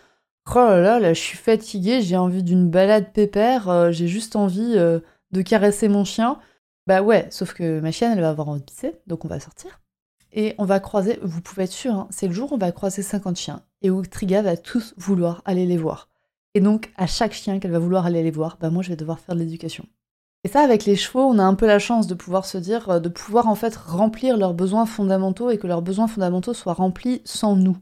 Oh 0.52 0.58
là 0.58 1.00
là, 1.00 1.14
je 1.14 1.20
suis 1.20 1.38
fatiguée, 1.38 2.02
j'ai 2.02 2.18
envie 2.18 2.42
d'une 2.42 2.72
balade 2.72 3.14
pépère, 3.14 3.70
euh, 3.70 3.92
j'ai 3.92 4.08
juste 4.08 4.36
envie 4.36 4.74
euh, 4.78 5.00
de 5.32 5.44
caresser 5.44 5.88
mon 5.90 6.04
chien. 6.04 6.40
Bah 6.88 7.04
ouais, 7.04 7.28
sauf 7.30 7.54
que 7.54 7.80
ma 7.80 7.92
chienne, 7.92 8.14
elle 8.14 8.22
va 8.22 8.30
avoir 8.30 8.50
envie 8.50 8.62
de 8.62 8.66
pisser, 8.66 9.00
donc 9.06 9.26
on 9.26 9.28
va 9.28 9.40
sortir. 9.40 9.80
Et 10.32 10.56
on 10.58 10.66
va 10.66 10.80
croiser, 10.80 11.20
vous 11.22 11.42
pouvez 11.42 11.66
être 11.66 11.72
sûr, 11.72 11.94
hein, 11.94 12.08
c'est 12.10 12.28
le 12.28 12.34
jour 12.34 12.52
où 12.52 12.56
on 12.56 12.58
va 12.58 12.72
croiser 12.72 13.04
50 13.04 13.38
chiens 13.38 13.62
et 13.84 13.92
où 13.92 14.02
Triga 14.02 14.42
va 14.42 14.58
tous 14.58 14.96
vouloir 14.98 15.44
aller 15.46 15.68
les 15.68 15.78
voir. 15.78 16.10
Et 16.56 16.62
donc, 16.62 16.92
à 16.98 17.06
chaque 17.06 17.34
chien 17.34 17.60
qu'elle 17.60 17.72
va 17.72 17.78
vouloir 17.78 18.08
aller 18.08 18.24
les 18.24 18.32
voir, 18.32 18.58
bah 18.60 18.72
moi 18.72 18.82
je 18.82 18.90
vais 18.90 18.96
devoir 18.96 19.20
faire 19.20 19.36
de 19.36 19.42
l'éducation. 19.42 19.86
Et 20.44 20.48
ça, 20.48 20.62
avec 20.62 20.86
les 20.86 20.96
chevaux, 20.96 21.26
on 21.26 21.38
a 21.38 21.44
un 21.44 21.54
peu 21.54 21.68
la 21.68 21.78
chance 21.78 22.08
de 22.08 22.16
pouvoir 22.16 22.46
se 22.46 22.58
dire, 22.58 22.90
euh, 22.90 23.00
de 23.00 23.10
pouvoir 23.10 23.48
en 23.48 23.56
fait 23.56 23.76
remplir 23.76 24.36
leurs 24.36 24.56
besoins 24.56 24.88
fondamentaux 24.88 25.52
et 25.52 25.60
que 25.60 25.68
leurs 25.68 25.84
besoins 25.84 26.08
fondamentaux 26.08 26.56
soient 26.56 26.74
remplis 26.74 27.22
sans 27.24 27.56
nous. 27.56 27.78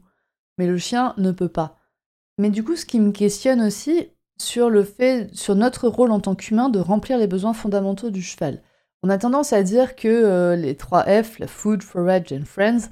Mais 0.58 0.66
le 0.66 0.76
chien 0.76 1.14
ne 1.16 1.30
peut 1.30 1.48
pas. 1.48 1.77
Mais 2.38 2.50
du 2.50 2.64
coup, 2.64 2.76
ce 2.76 2.86
qui 2.86 3.00
me 3.00 3.12
questionne 3.12 3.60
aussi 3.60 4.08
sur 4.40 4.70
le 4.70 4.84
fait, 4.84 5.28
sur 5.34 5.56
notre 5.56 5.88
rôle 5.88 6.12
en 6.12 6.20
tant 6.20 6.34
qu'humain 6.34 6.68
de 6.68 6.78
remplir 6.78 7.18
les 7.18 7.26
besoins 7.26 7.52
fondamentaux 7.52 8.10
du 8.10 8.22
cheval. 8.22 8.62
On 9.02 9.10
a 9.10 9.18
tendance 9.18 9.52
à 9.52 9.62
dire 9.62 9.96
que 9.96 10.08
euh, 10.08 10.56
les 10.56 10.76
3 10.76 11.22
F, 11.22 11.38
la 11.38 11.46
food, 11.46 11.82
forage 11.82 12.32
and 12.32 12.44
friends, 12.44 12.90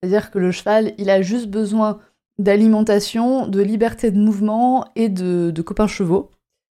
c'est-à-dire 0.00 0.30
que 0.30 0.38
le 0.38 0.52
cheval, 0.52 0.94
il 0.98 1.10
a 1.10 1.22
juste 1.22 1.48
besoin 1.48 2.00
d'alimentation, 2.38 3.48
de 3.48 3.60
liberté 3.60 4.10
de 4.10 4.18
mouvement 4.18 4.84
et 4.94 5.08
de, 5.08 5.62
copains 5.62 5.88
chevaux 5.88 6.30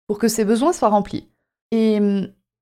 pour 0.08 0.20
que 0.20 0.28
ses 0.28 0.44
besoins 0.44 0.74
soient 0.74 0.90
remplis. 0.90 1.30
Et, 1.72 2.00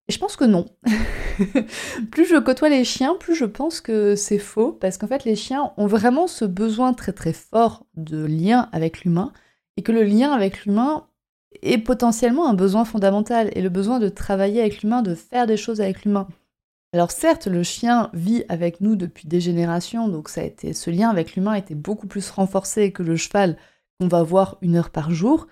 je 0.07 0.17
pense 0.17 0.35
que 0.35 0.43
non. 0.43 0.65
plus 2.11 2.25
je 2.25 2.37
côtoie 2.37 2.69
les 2.69 2.83
chiens, 2.83 3.15
plus 3.15 3.33
je 3.33 3.45
pense 3.45 3.81
que 3.81 4.15
c'est 4.15 4.37
faux, 4.37 4.73
parce 4.73 4.97
qu'en 4.97 5.07
fait 5.07 5.23
les 5.23 5.35
chiens 5.35 5.71
ont 5.77 5.87
vraiment 5.87 6.27
ce 6.27 6.43
besoin 6.43 6.93
très 6.93 7.13
très 7.13 7.33
fort 7.33 7.85
de 7.95 8.25
lien 8.25 8.67
avec 8.73 9.03
l'humain, 9.03 9.31
et 9.77 9.83
que 9.83 9.91
le 9.91 10.03
lien 10.03 10.31
avec 10.31 10.65
l'humain 10.65 11.07
est 11.61 11.77
potentiellement 11.77 12.47
un 12.47 12.53
besoin 12.53 12.85
fondamental, 12.85 13.49
et 13.53 13.61
le 13.61 13.69
besoin 13.69 13.99
de 13.99 14.09
travailler 14.09 14.61
avec 14.61 14.81
l'humain, 14.81 15.01
de 15.01 15.15
faire 15.15 15.47
des 15.47 15.57
choses 15.57 15.81
avec 15.81 16.05
l'humain. 16.05 16.27
Alors 16.93 17.11
certes, 17.11 17.47
le 17.47 17.63
chien 17.63 18.09
vit 18.13 18.43
avec 18.49 18.81
nous 18.81 18.95
depuis 18.95 19.27
des 19.27 19.39
générations, 19.39 20.09
donc 20.09 20.27
ça 20.27 20.41
a 20.41 20.43
été, 20.43 20.73
ce 20.73 20.89
lien 20.89 21.09
avec 21.09 21.35
l'humain 21.35 21.53
était 21.53 21.75
beaucoup 21.75 22.07
plus 22.07 22.29
renforcé 22.29 22.91
que 22.91 23.03
le 23.03 23.15
cheval 23.15 23.57
qu'on 23.99 24.07
va 24.07 24.23
voir 24.23 24.57
une 24.61 24.75
heure 24.75 24.89
par 24.89 25.11
jour. 25.11 25.47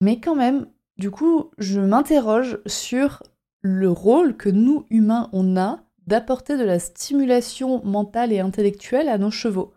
Mais 0.00 0.20
quand 0.20 0.36
même, 0.36 0.66
du 0.96 1.10
coup, 1.10 1.50
je 1.58 1.80
m'interroge 1.80 2.58
sur 2.66 3.22
le 3.62 3.90
rôle 3.90 4.36
que 4.36 4.48
nous, 4.48 4.86
humains, 4.90 5.28
on 5.32 5.56
a 5.56 5.80
d'apporter 6.06 6.56
de 6.56 6.64
la 6.64 6.78
stimulation 6.78 7.84
mentale 7.84 8.32
et 8.32 8.40
intellectuelle 8.40 9.08
à 9.08 9.18
nos 9.18 9.30
chevaux. 9.30 9.73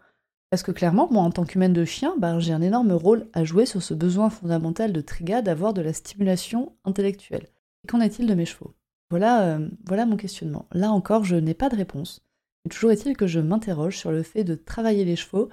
Parce 0.50 0.64
que 0.64 0.72
clairement, 0.72 1.10
moi, 1.12 1.24
en 1.24 1.32
tant 1.32 1.44
qu'humaine 1.44 1.74
de 1.74 1.84
chien, 1.84 2.16
ben, 2.18 2.40
j'ai 2.40 2.54
un 2.54 2.62
énorme 2.62 2.94
rôle 2.94 3.28
à 3.34 3.44
jouer 3.44 3.66
sur 3.66 3.84
ce 3.84 3.94
besoin 3.94 4.30
fondamental 4.30 4.94
de 4.94 5.02
Triga 5.02 5.42
d'avoir 5.42 5.74
de 5.74 5.82
la 5.82 5.92
stimulation 5.92 6.74
intellectuelle. 6.86 7.48
Qu'en 7.88 8.00
est-il 8.00 8.28
de 8.28 8.34
mes 8.34 8.46
chevaux? 8.46 8.74
Voilà, 9.10 9.44
euh, 9.44 9.70
voilà 9.86 10.06
mon 10.06 10.16
questionnement. 10.16 10.68
Là 10.72 10.92
encore, 10.92 11.26
je 11.26 11.36
n'ai 11.36 11.54
pas 11.54 11.70
de 11.70 11.76
réponse. 11.76 12.26
Mais 12.64 12.70
toujours 12.70 12.92
est-il 12.92 13.18
que 13.18 13.28
je 13.28 13.40
m'interroge 13.40 13.98
sur 13.98 14.12
le 14.12 14.24
fait 14.24 14.46
de 14.46 14.56
travailler 14.56 15.04
les 15.04 15.18
chevaux 15.18 15.50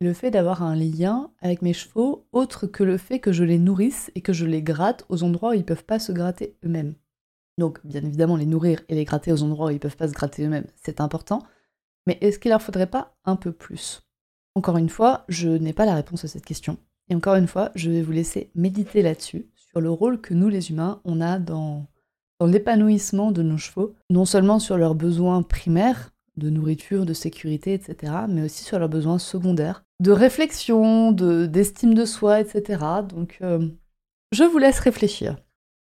et 0.00 0.04
le 0.04 0.12
fait 0.12 0.30
d'avoir 0.30 0.62
un 0.62 0.76
lien 0.76 1.30
avec 1.40 1.62
mes 1.62 1.72
chevaux 1.72 2.26
autre 2.32 2.66
que 2.66 2.84
le 2.84 2.98
fait 2.98 3.20
que 3.20 3.32
je 3.32 3.44
les 3.44 3.58
nourrisse 3.58 4.10
et 4.14 4.20
que 4.20 4.32
je 4.34 4.44
les 4.44 4.62
gratte 4.62 5.06
aux 5.08 5.22
endroits 5.22 5.50
où 5.50 5.54
ils 5.54 5.58
ne 5.58 5.62
peuvent 5.62 5.84
pas 5.84 5.98
se 5.98 6.12
gratter 6.12 6.56
eux-mêmes. 6.64 6.94
Donc, 7.56 7.84
bien 7.86 8.04
évidemment, 8.04 8.36
les 8.36 8.46
nourrir 8.46 8.82
et 8.88 8.94
les 8.94 9.04
gratter 9.04 9.32
aux 9.32 9.42
endroits 9.42 9.66
où 9.66 9.70
ils 9.70 9.74
ne 9.74 9.78
peuvent 9.78 9.96
pas 9.96 10.08
se 10.08 10.14
gratter 10.14 10.44
eux-mêmes, 10.44 10.66
c'est 10.74 11.00
important. 11.00 11.42
Mais 12.06 12.18
est-ce 12.20 12.38
qu'il 12.38 12.50
leur 12.50 12.60
faudrait 12.60 12.90
pas 12.90 13.16
un 13.24 13.36
peu 13.36 13.52
plus? 13.52 14.03
Encore 14.54 14.76
une 14.76 14.88
fois, 14.88 15.24
je 15.28 15.48
n'ai 15.48 15.72
pas 15.72 15.86
la 15.86 15.94
réponse 15.94 16.24
à 16.24 16.28
cette 16.28 16.44
question. 16.44 16.78
Et 17.10 17.14
encore 17.14 17.34
une 17.34 17.48
fois, 17.48 17.70
je 17.74 17.90
vais 17.90 18.02
vous 18.02 18.12
laisser 18.12 18.50
méditer 18.54 19.02
là-dessus, 19.02 19.46
sur 19.56 19.80
le 19.80 19.90
rôle 19.90 20.20
que 20.20 20.34
nous, 20.34 20.48
les 20.48 20.70
humains, 20.70 21.00
on 21.04 21.20
a 21.20 21.38
dans 21.38 21.86
l'épanouissement 22.40 23.32
de 23.32 23.42
nos 23.42 23.58
chevaux, 23.58 23.94
non 24.10 24.24
seulement 24.24 24.58
sur 24.58 24.76
leurs 24.76 24.94
besoins 24.94 25.42
primaires 25.42 26.10
de 26.36 26.50
nourriture, 26.50 27.06
de 27.06 27.14
sécurité, 27.14 27.74
etc., 27.74 28.12
mais 28.28 28.42
aussi 28.42 28.64
sur 28.64 28.78
leurs 28.78 28.88
besoins 28.88 29.18
secondaires, 29.18 29.84
de 30.00 30.10
réflexion, 30.10 31.12
d'estime 31.12 31.94
de, 31.94 32.04
soi, 32.04 32.40
etc. 32.40 32.82
Donc, 33.08 33.38
euh, 33.42 33.68
je 34.32 34.44
vous 34.44 34.58
laisse 34.58 34.80
réfléchir. 34.80 35.36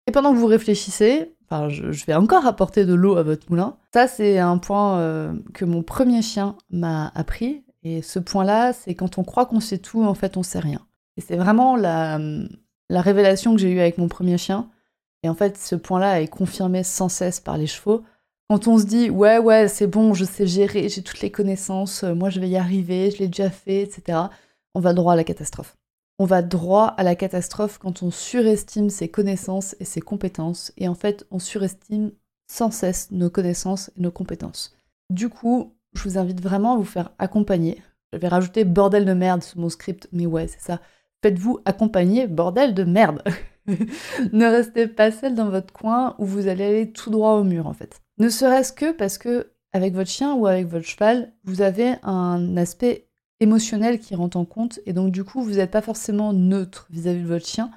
Et 0.07 0.11
pendant 0.11 0.33
que 0.33 0.37
vous 0.37 0.45
réfléchissez, 0.45 1.33
enfin, 1.45 1.69
je, 1.69 2.05
vais 2.05 2.13
encore 2.13 2.45
apporter 2.45 2.85
de 2.85 2.93
l'eau 2.93 3.17
à 3.17 3.23
votre 3.23 3.49
moulin. 3.49 3.77
Ça, 3.93 4.07
c'est 4.07 4.37
un 4.37 4.57
point 4.57 4.99
euh, 4.99 5.33
que 5.53 5.65
mon 5.65 5.81
premier 5.81 6.21
chien 6.21 6.55
m'a 6.69 7.11
appris. 7.15 7.63
Et 7.83 8.01
ce 8.01 8.19
point-là, 8.19 8.73
c'est 8.73 8.95
quand 8.95 9.17
on 9.17 9.23
croit 9.23 9.45
qu'on 9.45 9.59
sait 9.59 9.77
tout, 9.77 10.03
en 10.03 10.13
fait, 10.13 10.37
on 10.37 10.43
sait 10.43 10.59
rien. 10.59 10.85
Et 11.17 11.21
c'est 11.21 11.35
vraiment 11.35 11.75
la, 11.75 12.19
la 12.89 13.01
révélation 13.01 13.53
que 13.53 13.61
j'ai 13.61 13.71
eue 13.71 13.79
avec 13.79 13.97
mon 13.97 14.07
premier 14.07 14.37
chien. 14.37 14.69
Et 15.23 15.29
en 15.29 15.35
fait, 15.35 15.57
ce 15.57 15.75
point-là 15.75 16.21
est 16.21 16.27
confirmé 16.27 16.83
sans 16.83 17.09
cesse 17.09 17.39
par 17.39 17.57
les 17.57 17.67
chevaux. 17.67 18.03
Quand 18.49 18.67
on 18.67 18.77
se 18.77 18.85
dit 18.85 19.09
ouais 19.09 19.39
ouais 19.39 19.67
c'est 19.67 19.87
bon, 19.87 20.13
je 20.13 20.25
sais 20.25 20.45
gérer, 20.45 20.89
j'ai 20.89 21.01
toutes 21.01 21.21
les 21.21 21.31
connaissances, 21.31 22.03
euh, 22.03 22.13
moi 22.13 22.29
je 22.29 22.39
vais 22.39 22.49
y 22.49 22.57
arriver, 22.57 23.09
je 23.09 23.19
l'ai 23.19 23.27
déjà 23.27 23.49
fait, 23.49 23.81
etc. 23.81 24.19
On 24.75 24.79
va 24.79 24.93
droit 24.93 25.13
à 25.13 25.15
la 25.15 25.23
catastrophe. 25.23 25.75
On 26.19 26.25
va 26.25 26.41
droit 26.41 26.85
à 26.85 27.03
la 27.03 27.15
catastrophe 27.15 27.79
quand 27.79 28.03
on 28.03 28.11
surestime 28.11 28.89
ses 28.89 29.09
connaissances 29.09 29.75
et 29.79 29.85
ses 29.85 30.01
compétences. 30.01 30.71
Et 30.77 30.87
en 30.87 30.93
fait, 30.93 31.25
on 31.31 31.39
surestime 31.39 32.11
sans 32.47 32.69
cesse 32.69 33.09
nos 33.11 33.29
connaissances 33.29 33.89
et 33.97 34.01
nos 34.01 34.11
compétences. 34.11 34.75
Du 35.09 35.29
coup, 35.29 35.72
je 35.93 36.03
vous 36.03 36.17
invite 36.17 36.41
vraiment 36.41 36.73
à 36.73 36.77
vous 36.77 36.83
faire 36.83 37.11
accompagner. 37.19 37.81
Je 38.11 38.17
vais 38.17 38.27
rajouter 38.27 38.63
bordel 38.63 39.05
de 39.05 39.13
merde 39.13 39.43
sur 39.43 39.59
mon 39.59 39.69
script, 39.69 40.07
mais 40.11 40.25
ouais, 40.25 40.47
c'est 40.47 40.61
ça. 40.61 40.79
Faites-vous 41.23 41.59
accompagner, 41.65 42.27
bordel 42.27 42.73
de 42.73 42.83
merde. 42.83 43.23
ne 43.67 44.45
restez 44.45 44.87
pas 44.87 45.11
seul 45.11 45.35
dans 45.35 45.49
votre 45.49 45.73
coin 45.73 46.15
où 46.19 46.25
vous 46.25 46.47
allez 46.47 46.65
aller 46.65 46.91
tout 46.91 47.09
droit 47.09 47.33
au 47.33 47.43
mur 47.43 47.67
en 47.67 47.73
fait. 47.73 48.01
Ne 48.17 48.29
serait-ce 48.29 48.73
que 48.73 48.91
parce 48.91 49.17
que 49.17 49.51
avec 49.71 49.93
votre 49.93 50.09
chien 50.09 50.35
ou 50.35 50.45
avec 50.45 50.67
votre 50.67 50.85
cheval, 50.85 51.33
vous 51.45 51.61
avez 51.61 51.95
un 52.03 52.57
aspect 52.57 53.07
émotionnel 53.39 53.99
qui 53.99 54.15
rentre 54.15 54.37
en 54.37 54.45
compte 54.45 54.79
et 54.85 54.93
donc 54.93 55.11
du 55.11 55.23
coup 55.23 55.41
vous 55.41 55.55
n'êtes 55.55 55.71
pas 55.71 55.81
forcément 55.81 56.33
neutre 56.33 56.87
vis-à-vis 56.91 57.23
de 57.23 57.27
votre 57.27 57.47
chien, 57.47 57.71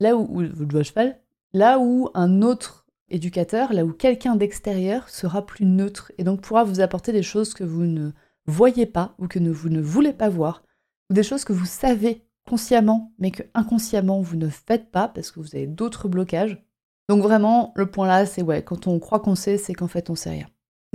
là 0.00 0.16
où, 0.16 0.26
ou 0.30 0.42
de 0.42 0.72
votre 0.72 0.88
cheval, 0.88 1.20
là 1.52 1.78
où 1.78 2.08
un 2.14 2.42
autre 2.42 2.87
éducateur, 3.10 3.72
là 3.72 3.84
où 3.84 3.92
quelqu'un 3.92 4.36
d'extérieur 4.36 5.08
sera 5.08 5.44
plus 5.44 5.64
neutre 5.64 6.12
et 6.18 6.24
donc 6.24 6.40
pourra 6.40 6.64
vous 6.64 6.80
apporter 6.80 7.12
des 7.12 7.22
choses 7.22 7.54
que 7.54 7.64
vous 7.64 7.84
ne 7.84 8.10
voyez 8.46 8.86
pas 8.86 9.14
ou 9.18 9.26
que 9.28 9.38
vous 9.38 9.68
ne 9.68 9.80
voulez 9.80 10.12
pas 10.12 10.28
voir, 10.28 10.62
ou 11.10 11.14
des 11.14 11.22
choses 11.22 11.44
que 11.44 11.52
vous 11.52 11.66
savez 11.66 12.24
consciemment, 12.48 13.12
mais 13.18 13.30
que 13.30 13.42
inconsciemment 13.54 14.20
vous 14.20 14.36
ne 14.36 14.48
faites 14.48 14.90
pas 14.90 15.08
parce 15.08 15.30
que 15.30 15.40
vous 15.40 15.54
avez 15.54 15.66
d'autres 15.66 16.08
blocages. 16.08 16.62
Donc 17.08 17.22
vraiment, 17.22 17.72
le 17.76 17.90
point 17.90 18.06
là, 18.06 18.26
c'est 18.26 18.42
ouais, 18.42 18.62
quand 18.62 18.86
on 18.86 18.98
croit 18.98 19.20
qu'on 19.20 19.34
sait, 19.34 19.58
c'est 19.58 19.74
qu'en 19.74 19.88
fait 19.88 20.10
on 20.10 20.14
sait 20.14 20.30
rien. 20.30 20.46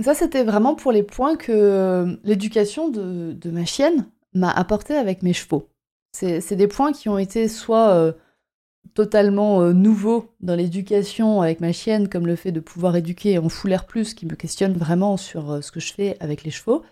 Ça, 0.02 0.14
c'était 0.14 0.42
vraiment 0.42 0.74
pour 0.74 0.90
les 0.90 1.04
points 1.04 1.36
que 1.36 1.52
euh, 1.52 2.16
l'éducation 2.24 2.88
de, 2.88 3.50
ma 3.50 3.64
chienne 3.64 4.06
m'a 4.34 4.50
apporté 4.50 4.96
avec 4.96 5.22
mes 5.22 5.32
chevaux. 5.32 5.68
C'est 6.12 6.56
des 6.56 6.68
points 6.68 6.92
qui 6.92 7.08
ont 7.08 7.18
été 7.18 7.48
soit 7.48 7.90
euh, 7.90 8.12
totalement 8.94 9.60
euh, 9.60 9.72
nouveaux 9.72 10.34
dans 10.40 10.54
l'éducation 10.54 11.42
avec 11.42 11.60
ma 11.60 11.72
chienne, 11.72 12.08
comme 12.08 12.26
le 12.26 12.36
fait 12.36 12.52
de 12.52 12.60
pouvoir 12.60 12.96
éduquer 12.96 13.38
en 13.38 13.48
full 13.48 13.72
air 13.72 13.86
plus, 13.86 14.14
qui 14.14 14.26
me 14.26 14.34
questionne 14.34 14.74
vraiment 14.74 15.16
sur 15.16 15.62
ce 15.62 15.70
que 15.70 15.80
je 15.80 15.92
fais 15.92 16.16
avec 16.20 16.44
les 16.44 16.50
chevaux, 16.50 16.82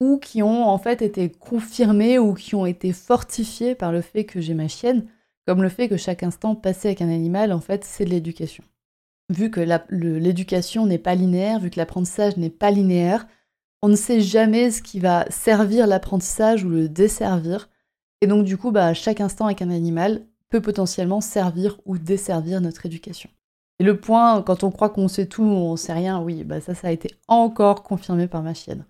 ou 0.00 0.18
qui 0.18 0.42
ont 0.42 0.64
en 0.68 0.78
fait 0.78 1.02
été 1.02 1.30
confirmés 1.30 2.18
ou 2.18 2.34
qui 2.34 2.54
ont 2.54 2.66
été 2.66 2.92
fortifiés 2.92 3.74
par 3.74 3.92
le 3.92 4.00
fait 4.00 4.24
que 4.24 4.40
j'ai 4.40 4.54
ma 4.54 4.68
chienne, 4.68 5.06
comme 5.46 5.62
le 5.62 5.68
fait 5.68 5.88
que 5.88 5.96
chaque 5.96 6.22
instant 6.22 6.54
passé 6.54 6.88
avec 6.88 7.02
un 7.02 7.10
animal, 7.10 7.52
en 7.52 7.60
fait, 7.60 7.84
c'est 7.84 8.04
de 8.04 8.10
l'éducation. 8.10 8.64
Vu 9.30 9.50
que 9.50 9.60
l'éducation 9.90 10.86
n'est 10.86 10.98
pas 10.98 11.14
linéaire, 11.14 11.60
vu 11.60 11.70
que 11.70 11.78
l'apprentissage 11.78 12.36
n'est 12.36 12.50
pas 12.50 12.70
linéaire, 12.70 13.26
on 13.82 13.88
ne 13.88 13.96
sait 13.96 14.20
jamais 14.20 14.70
ce 14.70 14.82
qui 14.82 15.00
va 15.00 15.26
servir 15.30 15.86
l'apprentissage 15.86 16.64
ou 16.64 16.70
le 16.70 16.88
desservir. 16.88 17.68
Et 18.20 18.26
donc 18.26 18.44
du 18.44 18.56
coup, 18.56 18.70
bah, 18.70 18.94
chaque 18.94 19.20
instant 19.20 19.46
avec 19.46 19.62
un 19.62 19.70
animal 19.70 20.26
potentiellement 20.58 21.20
servir 21.20 21.80
ou 21.86 21.98
desservir 21.98 22.60
notre 22.60 22.86
éducation. 22.86 23.30
Et 23.78 23.84
le 23.84 23.98
point, 23.98 24.42
quand 24.42 24.62
on 24.62 24.70
croit 24.70 24.90
qu'on 24.90 25.08
sait 25.08 25.26
tout, 25.26 25.42
on 25.42 25.76
sait 25.76 25.92
rien, 25.92 26.20
oui, 26.20 26.44
bah 26.44 26.60
ça, 26.60 26.74
ça 26.74 26.88
a 26.88 26.92
été 26.92 27.10
encore 27.26 27.82
confirmé 27.82 28.28
par 28.28 28.42
ma 28.42 28.54
chienne. 28.54 28.84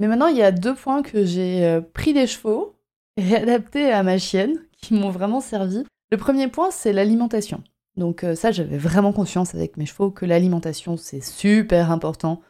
Mais 0.00 0.08
maintenant, 0.08 0.26
il 0.26 0.36
y 0.36 0.42
a 0.42 0.52
deux 0.52 0.74
points 0.74 1.02
que 1.02 1.24
j'ai 1.24 1.64
euh, 1.64 1.80
pris 1.80 2.12
des 2.12 2.26
chevaux 2.26 2.74
et 3.16 3.36
adaptés 3.36 3.90
à 3.90 4.02
ma 4.02 4.18
chienne, 4.18 4.58
qui 4.76 4.94
m'ont 4.94 5.10
vraiment 5.10 5.40
servi. 5.40 5.84
Le 6.10 6.18
premier 6.18 6.48
point, 6.48 6.70
c'est 6.70 6.92
l'alimentation. 6.92 7.62
Donc 7.96 8.24
euh, 8.24 8.34
ça, 8.34 8.50
j'avais 8.50 8.76
vraiment 8.76 9.12
conscience 9.12 9.54
avec 9.54 9.76
mes 9.76 9.86
chevaux 9.86 10.10
que 10.10 10.26
l'alimentation, 10.26 10.96
c'est 10.96 11.22
super 11.22 11.90
important 11.90 12.40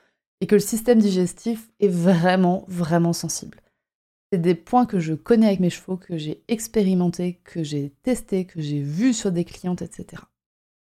et 0.40 0.46
que 0.46 0.54
le 0.54 0.60
système 0.60 0.98
digestif 0.98 1.70
est 1.80 1.88
vraiment, 1.88 2.64
vraiment 2.66 3.12
sensible. 3.12 3.60
C'est 4.34 4.40
des 4.40 4.56
points 4.56 4.84
que 4.84 4.98
je 4.98 5.14
connais 5.14 5.46
avec 5.46 5.60
mes 5.60 5.70
chevaux, 5.70 5.96
que 5.96 6.18
j'ai 6.18 6.42
expérimenté, 6.48 7.40
que 7.44 7.62
j'ai 7.62 7.90
testé, 8.02 8.46
que 8.46 8.60
j'ai 8.60 8.80
vu 8.80 9.14
sur 9.14 9.30
des 9.30 9.44
clientes, 9.44 9.80
etc. 9.80 10.24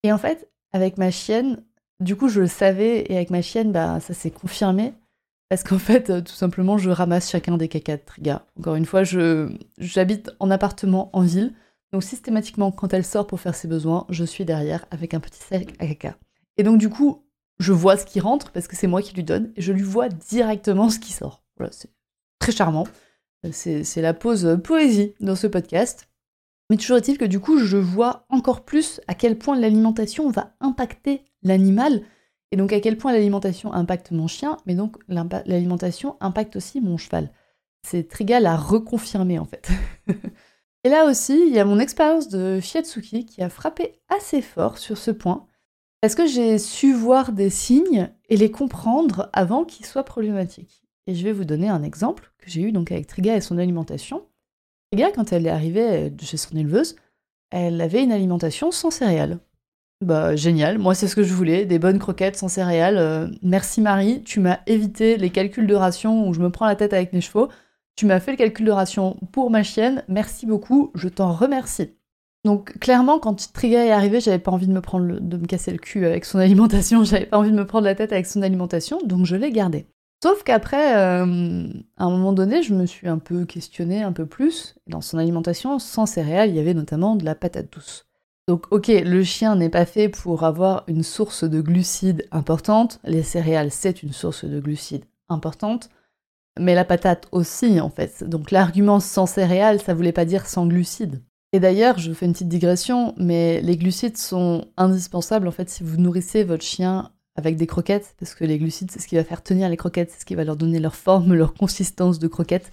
Et 0.03 0.13
en 0.13 0.19
fait, 0.19 0.51
avec 0.75 0.99
ma 0.99 1.11
chienne, 1.11 1.65
du 1.99 2.15
coup, 2.15 2.29
je 2.29 2.43
le 2.43 2.47
savais, 2.47 3.11
et 3.11 3.17
avec 3.17 3.31
ma 3.31 3.41
chienne, 3.41 3.73
bah, 3.73 4.01
ça 4.01 4.13
s'est 4.13 4.31
confirmé. 4.31 4.93
Parce 5.49 5.63
qu'en 5.65 5.79
fait, 5.79 6.11
euh, 6.11 6.21
tout 6.21 6.35
simplement, 6.35 6.77
je 6.77 6.91
ramasse 6.91 7.31
chacun 7.31 7.57
des 7.57 7.69
caca 7.69 7.97
de 7.97 8.03
Triga. 8.05 8.45
Encore 8.59 8.75
une 8.75 8.85
fois, 8.85 9.03
j'habite 9.79 10.31
en 10.41 10.51
appartement 10.51 11.09
en 11.15 11.23
ville. 11.23 11.55
Donc 11.95 12.03
systématiquement, 12.03 12.71
quand 12.71 12.93
elle 12.93 13.07
sort 13.07 13.27
pour 13.27 13.41
faire 13.41 13.55
ses 13.55 13.67
besoins, 13.67 14.05
je 14.11 14.25
suis 14.25 14.45
derrière 14.45 14.85
avec 14.91 15.15
un 15.15 15.21
petit 15.21 15.41
sac 15.41 15.73
à 15.79 15.87
caca. 15.87 16.19
Et 16.59 16.65
donc 16.65 16.77
du 16.77 16.91
coup, 16.91 17.25
je 17.61 17.73
vois 17.73 17.97
ce 17.97 18.05
qui 18.05 18.21
rentre 18.21 18.53
parce 18.53 18.69
que 18.69 18.77
c'est 18.77 18.89
moi 18.89 19.01
qui 19.01 19.15
lui 19.15 19.25
donne 19.25 19.55
et 19.57 19.63
je 19.63 19.73
lui 19.73 19.85
vois 19.85 20.11
directement 20.11 20.91
ce 20.91 20.99
qui 20.99 21.15
sort. 21.15 21.43
Voilà, 21.57 21.73
c'est 21.73 21.89
très 22.39 22.53
charmant. 22.53 22.87
C'est 23.53 24.03
la 24.03 24.15
pause 24.15 24.59
poésie 24.65 25.15
dans 25.21 25.37
ce 25.37 25.47
podcast. 25.47 26.09
Mais 26.71 26.77
toujours 26.77 26.99
est-il 26.99 27.17
que 27.17 27.25
du 27.25 27.41
coup, 27.41 27.59
je 27.59 27.77
vois 27.77 28.27
encore 28.29 28.65
plus 28.65 29.01
à 29.07 29.15
quel 29.15 29.39
point 29.39 29.59
l'alimentation 29.59 30.31
va 30.31 30.55
impacter 30.61 31.25
l'animal 31.43 32.03
et 32.51 32.57
donc 32.57 32.73
à 32.73 32.81
quel 32.81 32.97
point 32.97 33.13
l'alimentation 33.13 33.73
impacte 33.73 34.11
mon 34.11 34.27
chien, 34.27 34.57
mais 34.67 34.75
donc 34.75 34.97
l'alimentation 35.09 36.17
impacte 36.21 36.57
aussi 36.57 36.81
mon 36.81 36.97
cheval. 36.97 37.31
C'est 37.87 38.09
Trigal 38.09 38.47
à 38.47 38.57
reconfirmer 38.57 39.39
en 39.39 39.45
fait. 39.45 39.69
et 40.85 40.89
là 40.89 41.05
aussi, 41.07 41.39
il 41.47 41.55
y 41.55 41.59
a 41.59 41.65
mon 41.65 41.79
expérience 41.79 42.29
de 42.29 42.59
Fiatsuki 42.61 43.27
qui 43.27 43.43
a 43.43 43.51
frappé 43.51 44.01
assez 44.09 44.43
fort 44.43 44.79
sur 44.79 44.97
ce 44.97 45.11
point, 45.11 45.47
parce 46.01 46.15
que 46.15 46.27
j'ai 46.27 46.59
su 46.59 46.95
voir 46.95 47.33
des 47.33 47.51
signes 47.51 48.11
et 48.29 48.37
les 48.37 48.51
comprendre 48.51 49.29
avant 49.33 49.65
qu'ils 49.65 49.87
soient 49.87 50.05
problématiques? 50.05 50.88
Et 51.09 51.15
je 51.15 51.25
vais 51.25 51.33
vous 51.33 51.47
donner 51.47 51.71
un 51.71 51.83
exemple 51.83 52.31
que 52.37 52.51
j'ai 52.51 52.61
eu 52.61 52.77
avec 52.77 53.07
Triga 53.07 53.35
et 53.35 53.41
son 53.41 53.57
alimentation. 53.57 54.27
Triga, 54.93 55.11
quand 55.11 55.33
elle 55.33 55.47
est 55.47 55.51
arrivée 55.51 56.13
chez 56.21 56.37
son 56.37 56.55
éleveuse, 56.55 56.97
elle 57.51 57.81
avait 57.81 58.03
une 58.05 58.13
alimentation 58.13 58.71
sans 58.71 58.91
céréales. 58.91 59.39
Bah 60.05 60.37
génial, 60.37 60.79
moi 60.79 60.95
c'est 60.95 61.09
ce 61.09 61.17
que 61.17 61.23
je 61.23 61.33
voulais, 61.33 61.65
des 61.65 61.79
bonnes 61.79 61.99
croquettes 61.99 62.37
sans 62.37 62.49
céréales. 62.49 62.99
Euh, 62.99 63.27
merci 63.43 63.81
Marie, 63.81 64.23
tu 64.23 64.39
m'as 64.39 64.61
évité 64.67 65.17
les 65.17 65.31
calculs 65.31 65.67
de 65.67 65.75
ration 65.75 66.29
où 66.29 66.35
je 66.35 66.41
me 66.41 66.51
prends 66.51 66.67
la 66.67 66.77
tête 66.77 66.93
avec 66.93 67.15
mes 67.15 67.23
chevaux. 67.23 67.49
Tu 67.97 68.05
m'as 68.05 68.21
fait 68.21 68.33
le 68.33 68.37
calcul 68.37 68.67
de 68.67 68.71
ration 68.71 69.17
pour 69.33 69.51
ma 69.51 69.63
chienne, 69.63 70.05
merci 70.09 70.45
beaucoup, 70.45 70.93
je 70.95 71.09
t'en 71.09 71.33
remercie. 71.33 71.95
Donc 72.45 72.79
clairement, 72.81 73.19
quand 73.19 73.51
Triga 73.55 73.87
est 73.87 73.91
arrivé, 73.91 74.21
j'avais 74.21 74.39
pas 74.39 74.53
envie 74.53 74.69
de 74.69 74.73
me 74.73 74.83
prendre 74.83 75.19
de 75.19 75.37
me 75.39 75.47
casser 75.47 75.73
le 75.73 75.79
cul 75.79 76.05
avec 76.05 76.27
son 76.27 76.39
alimentation, 76.39 77.03
j'avais 77.03 77.27
pas 77.27 77.39
envie 77.39 77.51
de 77.51 77.57
me 77.57 77.67
prendre 77.67 77.87
la 77.87 77.95
tête 77.95 78.13
avec 78.13 78.27
son 78.27 78.43
alimentation, 78.43 79.01
donc 79.05 79.25
je 79.25 79.37
l'ai 79.37 79.51
gardé. 79.51 79.87
Sauf 80.23 80.43
qu'après, 80.43 80.97
euh, 80.97 81.69
à 81.97 82.05
un 82.05 82.11
moment 82.11 82.33
donné, 82.33 82.63
je 82.63 82.75
me 82.75 82.87
suis 82.87 83.09
un 83.09 83.19
peu 83.19 83.45
questionnée 83.45 84.03
un 84.03 84.13
peu 84.13 84.27
plus. 84.27 84.75
Dans 84.89 85.01
son 85.01 85.19
alimentation, 85.19 85.79
sans 85.79 86.07
céréales, 86.07 86.51
il 86.51 86.57
y 86.57 86.61
avait 86.61 86.75
notamment 86.75 87.15
de 87.15 87.25
la 87.25 87.37
patate 87.37 87.73
douce. 87.73 88.09
Donc 88.49 88.65
ok, 88.71 88.89
le 88.89 89.23
chien 89.25 89.57
n'est 89.57 89.69
pas 89.69 89.85
fait 89.85 90.09
pour 90.09 90.43
avoir 90.43 90.85
une 90.89 91.03
source 91.03 91.45
de 91.45 91.61
glucides 91.61 92.27
importante, 92.31 92.99
les 93.05 93.23
céréales 93.23 93.71
c'est 93.71 94.03
une 94.03 94.15
source 94.15 94.47
de 94.47 94.59
glucides 94.59 95.05
importante, 95.29 95.91
mais 96.59 96.75
la 96.75 96.87
patate 96.87 97.29
aussi 97.31 97.79
en 97.79 97.91
fait. 97.91 98.25
Donc 98.25 98.51
l'argument 98.51 99.01
sans 99.01 99.27
céréales, 99.27 99.83
ça 99.83 99.93
voulait 99.93 100.13
pas 100.13 100.25
dire 100.25 100.47
sans 100.47 100.67
glucides. 100.67 101.23
Et 101.53 101.61
d'ailleurs, 101.61 101.99
je 101.99 102.11
fais 102.13 102.25
une 102.25 102.33
petite 102.33 102.49
digression, 102.49 103.15
mais 103.19 103.61
les 103.61 103.77
glucides 103.77 104.17
sont 104.17 104.65
indispensables 104.79 105.47
en 105.47 105.53
fait 105.53 105.69
si 105.69 105.83
vous 105.83 105.99
nourrissez 105.99 106.43
votre 106.43 106.65
chien 106.65 107.13
avec 107.39 107.57
des 107.57 107.69
croquettes, 107.69 108.17
parce 108.19 108.35
que 108.35 108.45
les 108.45 108.59
glucides 108.59 108.91
c'est 108.91 108.99
ce 108.99 109.07
qui 109.07 109.15
va 109.15 109.23
faire 109.23 109.45
tenir 109.45 109.69
les 109.69 109.77
croquettes, 109.77 110.11
c'est 110.11 110.21
ce 110.21 110.25
qui 110.25 110.35
va 110.35 110.43
leur 110.43 110.57
donner 110.57 110.81
leur 110.81 110.97
forme, 110.97 111.35
leur 111.35 111.55
consistance 111.55 112.19
de 112.19 112.27
croquettes. 112.27 112.73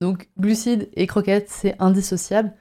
Donc 0.00 0.30
glucides 0.38 0.88
et 0.94 1.06
croquettes 1.06 1.50
c'est 1.50 1.76
indissociable. 1.78 2.52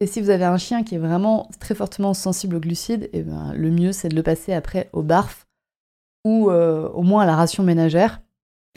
Et 0.00 0.06
si 0.06 0.20
vous 0.20 0.28
avez 0.28 0.44
un 0.44 0.58
chien 0.58 0.84
qui 0.84 0.96
est 0.96 0.98
vraiment 0.98 1.48
très 1.60 1.74
fortement 1.74 2.12
sensible 2.12 2.56
aux 2.56 2.60
glucides, 2.60 3.08
eh 3.14 3.22
ben, 3.22 3.54
le 3.54 3.70
mieux 3.70 3.92
c'est 3.92 4.10
de 4.10 4.16
le 4.16 4.22
passer 4.22 4.52
après 4.52 4.90
au 4.92 5.02
barf 5.02 5.46
ou 6.26 6.50
euh, 6.50 6.90
au 6.90 7.02
moins 7.02 7.22
à 7.22 7.26
la 7.26 7.36
ration 7.36 7.62
ménagère. 7.62 8.20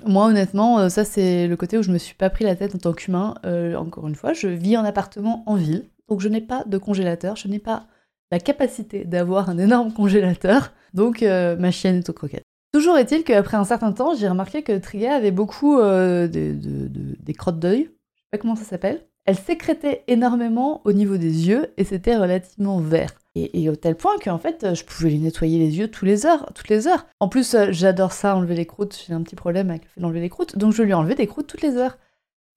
Moi 0.05 0.25
honnêtement, 0.25 0.79
euh, 0.79 0.89
ça 0.89 1.03
c'est 1.03 1.47
le 1.47 1.57
côté 1.57 1.77
où 1.77 1.83
je 1.83 1.91
me 1.91 1.97
suis 1.97 2.15
pas 2.15 2.29
pris 2.29 2.45
la 2.45 2.55
tête 2.55 2.73
en 2.75 2.77
tant 2.77 2.93
qu'humain. 2.93 3.35
Euh, 3.45 3.75
encore 3.75 4.07
une 4.07 4.15
fois, 4.15 4.31
je 4.31 4.47
vis 4.47 4.77
en 4.77 4.85
appartement 4.85 5.43
en 5.47 5.55
ville, 5.55 5.83
donc 6.07 6.21
je 6.21 6.29
n'ai 6.29 6.39
pas 6.39 6.63
de 6.65 6.77
congélateur, 6.77 7.35
je 7.35 7.49
n'ai 7.49 7.59
pas 7.59 7.87
la 8.31 8.39
capacité 8.39 9.03
d'avoir 9.03 9.49
un 9.49 9.57
énorme 9.57 9.91
congélateur, 9.91 10.71
donc 10.93 11.21
ma 11.21 11.71
chienne 11.71 11.97
est 11.97 12.09
aux 12.09 12.13
croquettes. 12.13 12.43
Toujours 12.73 12.97
est-il 12.97 13.23
qu'après 13.23 13.57
un 13.57 13.65
certain 13.65 13.91
temps, 13.91 14.15
j'ai 14.15 14.29
remarqué 14.29 14.63
que 14.63 14.77
Triga 14.77 15.15
avait 15.15 15.31
beaucoup 15.31 15.77
des 15.79 17.33
crottes 17.37 17.59
d'œil, 17.59 17.83
je 18.15 18.21
sais 18.21 18.27
pas 18.31 18.37
comment 18.37 18.55
ça 18.55 18.63
s'appelle, 18.63 19.05
elle 19.25 19.37
sécrétait 19.37 20.03
énormément 20.07 20.81
au 20.83 20.93
niveau 20.93 21.17
des 21.17 21.47
yeux 21.47 21.73
et 21.77 21.83
c'était 21.83 22.17
relativement 22.17 22.79
vert. 22.79 23.13
Et, 23.35 23.69
au 23.69 23.77
tel 23.77 23.95
point 23.95 24.17
qu'en 24.21 24.39
fait, 24.39 24.75
je 24.75 24.83
pouvais 24.83 25.09
lui 25.09 25.19
nettoyer 25.19 25.57
les 25.57 25.77
yeux 25.77 25.89
tous 25.89 26.03
les 26.03 26.25
heures, 26.25 26.51
toutes 26.53 26.67
les 26.67 26.87
heures. 26.87 27.05
En 27.21 27.29
plus, 27.29 27.53
euh, 27.53 27.67
j'adore 27.69 28.11
ça, 28.11 28.35
enlever 28.35 28.55
les 28.55 28.65
croûtes. 28.65 29.05
J'ai 29.07 29.13
un 29.13 29.21
petit 29.21 29.37
problème 29.37 29.69
avec 29.69 29.83
le 29.83 29.89
fait 29.89 30.01
d'enlever 30.01 30.19
les 30.19 30.29
croûtes, 30.29 30.57
donc 30.57 30.73
je 30.73 30.83
lui 30.83 30.93
enlevais 30.93 31.15
des 31.15 31.27
croûtes 31.27 31.47
toutes 31.47 31.61
les 31.61 31.77
heures. 31.77 31.97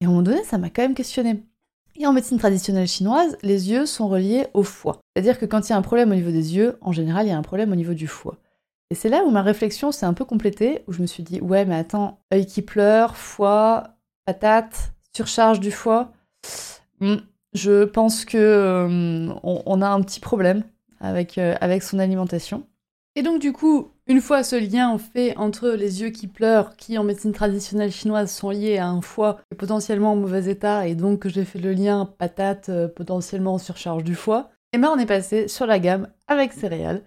Et 0.01 0.05
à 0.05 0.09
un 0.09 0.11
moment 0.11 0.23
donné, 0.23 0.43
ça 0.43 0.59
m'a 0.59 0.71
quand 0.71 0.83
même 0.83 0.95
questionné. 0.95 1.45
Et 1.97 2.07
en 2.07 2.13
médecine 2.13 2.39
traditionnelle 2.39 2.89
chinoise, 2.89 3.37
les 3.43 3.71
yeux 3.71 3.87
sont 3.87 4.09
reliés 4.09 4.49
au 4.53 4.65
foie. 4.65 4.99
C'est-à-dire 5.15 5.39
que 5.39 5.47
quand 5.47 5.69
il 5.69 5.71
y 5.71 5.75
a 5.75 5.77
un 5.77 5.83
problème 5.83 6.11
au 6.11 6.15
niveau 6.15 6.33
des 6.33 6.57
yeux, 6.57 6.77
en 6.81 6.93
général, 6.93 7.27
il 7.27 7.31
y 7.31 7.33
a 7.33 7.39
un 7.39 7.43
problème 7.43 7.71
au 7.71 7.77
niveau 7.77 7.95
du 7.95 8.09
foie. 8.09 8.37
Et 8.91 8.95
c'est 8.97 9.09
là 9.09 9.25
où 9.25 9.31
ma 9.31 9.43
réflexion 9.43 9.93
s'est 9.93 10.07
un 10.07 10.13
peu 10.13 10.25
complétée, 10.25 10.83
où 10.87 10.93
je 10.93 11.01
me 11.01 11.07
suis 11.07 11.23
dit, 11.23 11.41
ouais, 11.41 11.65
mais 11.65 11.77
attends, 11.77 12.19
œil 12.33 12.47
qui 12.47 12.63
pleure, 12.63 13.17
foie, 13.17 13.95
patate, 14.25 14.93
surcharge 15.15 15.61
du 15.61 15.71
foie. 15.71 16.13
Mm. 17.01 17.17
Je 17.55 17.85
pense 17.85 18.25
que 18.25 18.37
euh, 18.37 19.33
on, 19.45 19.81
a 19.81 19.89
un 19.89 20.01
petit 20.03 20.19
problème 20.19 20.65
euh, 21.03 21.55
avec 21.61 21.83
son 21.85 22.01
alimentation. 22.01 22.67
Et 23.15 23.23
donc 23.23 23.41
du 23.41 23.53
coup, 23.53 23.93
une 24.07 24.21
fois 24.21 24.43
ce 24.43 24.57
lien 24.57 24.97
fait 24.99 25.37
entre 25.37 25.71
les 25.71 26.03
yeux 26.03 26.11
qui 26.11 26.27
pleurent, 26.27 26.77
qui 26.77 26.99
en 26.99 27.05
médecine 27.05 27.33
traditionnelle 27.33 27.93
chinoise 27.93 28.31
sont 28.31 28.51
liés 28.51 28.79
à 28.79 28.89
un 28.89 29.01
foie 29.01 29.41
potentiellement 29.57 30.13
en 30.13 30.17
mauvais 30.17 30.51
état, 30.51 30.87
et 30.87 30.95
donc 30.95 31.27
j'ai 31.27 31.45
fait 31.45 31.59
le 31.59 31.73
lien 31.73 32.07
patate 32.07 32.69
euh, 32.69 32.89
potentiellement 32.89 33.59
surcharge 33.59 34.05
du 34.05 34.15
foie, 34.15 34.51
et 34.73 34.79
ben 34.79 34.91
on 34.95 34.99
est 34.99 35.07
passé 35.07 35.49
sur 35.49 35.67
la 35.67 35.79
gamme 35.79 36.09
avec 36.27 36.53
céréales. 36.53 37.03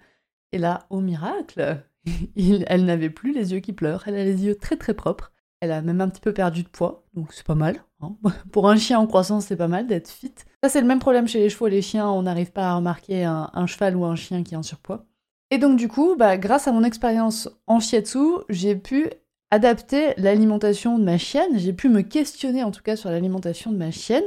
Et 0.52 0.58
là, 0.58 0.86
au 0.90 1.00
miracle, 1.00 1.82
elle 2.36 2.84
n'avait 2.84 3.10
plus 3.10 3.32
les 3.32 3.52
yeux 3.52 3.60
qui 3.60 3.72
pleurent, 3.72 4.04
elle 4.06 4.16
a 4.16 4.24
les 4.24 4.44
yeux 4.44 4.56
très 4.56 4.76
très 4.76 4.94
propres. 4.94 5.32
Elle 5.60 5.72
a 5.72 5.82
même 5.82 6.00
un 6.00 6.08
petit 6.08 6.20
peu 6.20 6.32
perdu 6.32 6.62
de 6.62 6.68
poids, 6.68 7.04
donc 7.14 7.32
c'est 7.32 7.46
pas 7.46 7.56
mal. 7.56 7.84
Hein. 8.00 8.16
Pour 8.52 8.68
un 8.68 8.76
chien 8.76 8.98
en 8.98 9.06
croissance, 9.06 9.46
c'est 9.46 9.56
pas 9.56 9.68
mal 9.68 9.86
d'être 9.86 10.08
fit. 10.08 10.34
Ça, 10.62 10.68
c'est 10.68 10.80
le 10.80 10.86
même 10.86 11.00
problème 11.00 11.26
chez 11.26 11.40
les 11.40 11.48
chevaux 11.48 11.66
et 11.66 11.70
les 11.70 11.82
chiens, 11.82 12.08
on 12.08 12.22
n'arrive 12.22 12.52
pas 12.52 12.68
à 12.68 12.76
remarquer 12.76 13.24
un, 13.24 13.66
cheval 13.66 13.96
ou 13.96 14.04
un 14.04 14.14
chien 14.14 14.42
qui 14.42 14.54
est 14.54 14.56
en 14.56 14.62
surpoids. 14.62 15.04
Et 15.50 15.58
donc, 15.58 15.76
du 15.76 15.88
coup, 15.88 16.14
bah, 16.16 16.36
grâce 16.36 16.68
à 16.68 16.72
mon 16.72 16.84
expérience 16.84 17.48
en 17.66 17.80
shiatsu, 17.80 18.18
j'ai 18.48 18.76
pu 18.76 19.08
adapter 19.50 20.12
l'alimentation 20.18 20.98
de 20.98 21.04
ma 21.04 21.18
chienne, 21.18 21.58
j'ai 21.58 21.72
pu 21.72 21.88
me 21.88 22.02
questionner 22.02 22.62
en 22.62 22.70
tout 22.70 22.82
cas 22.82 22.96
sur 22.96 23.10
l'alimentation 23.10 23.72
de 23.72 23.76
ma 23.76 23.90
chienne. 23.90 24.24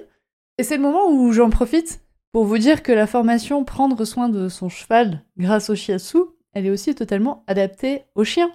Et 0.57 0.63
c'est 0.63 0.77
le 0.77 0.83
moment 0.83 1.11
où 1.11 1.31
j'en 1.31 1.49
profite 1.49 2.01
pour 2.31 2.45
vous 2.45 2.57
dire 2.57 2.81
que 2.81 2.91
la 2.91 3.07
formation 3.07 3.63
Prendre 3.63 4.03
soin 4.05 4.29
de 4.29 4.49
son 4.49 4.69
cheval 4.69 5.23
grâce 5.37 5.69
au 5.69 5.75
shiatsu, 5.75 6.17
elle 6.53 6.65
est 6.65 6.71
aussi 6.71 6.95
totalement 6.95 7.43
adaptée 7.47 8.03
aux 8.15 8.23
chiens. 8.23 8.51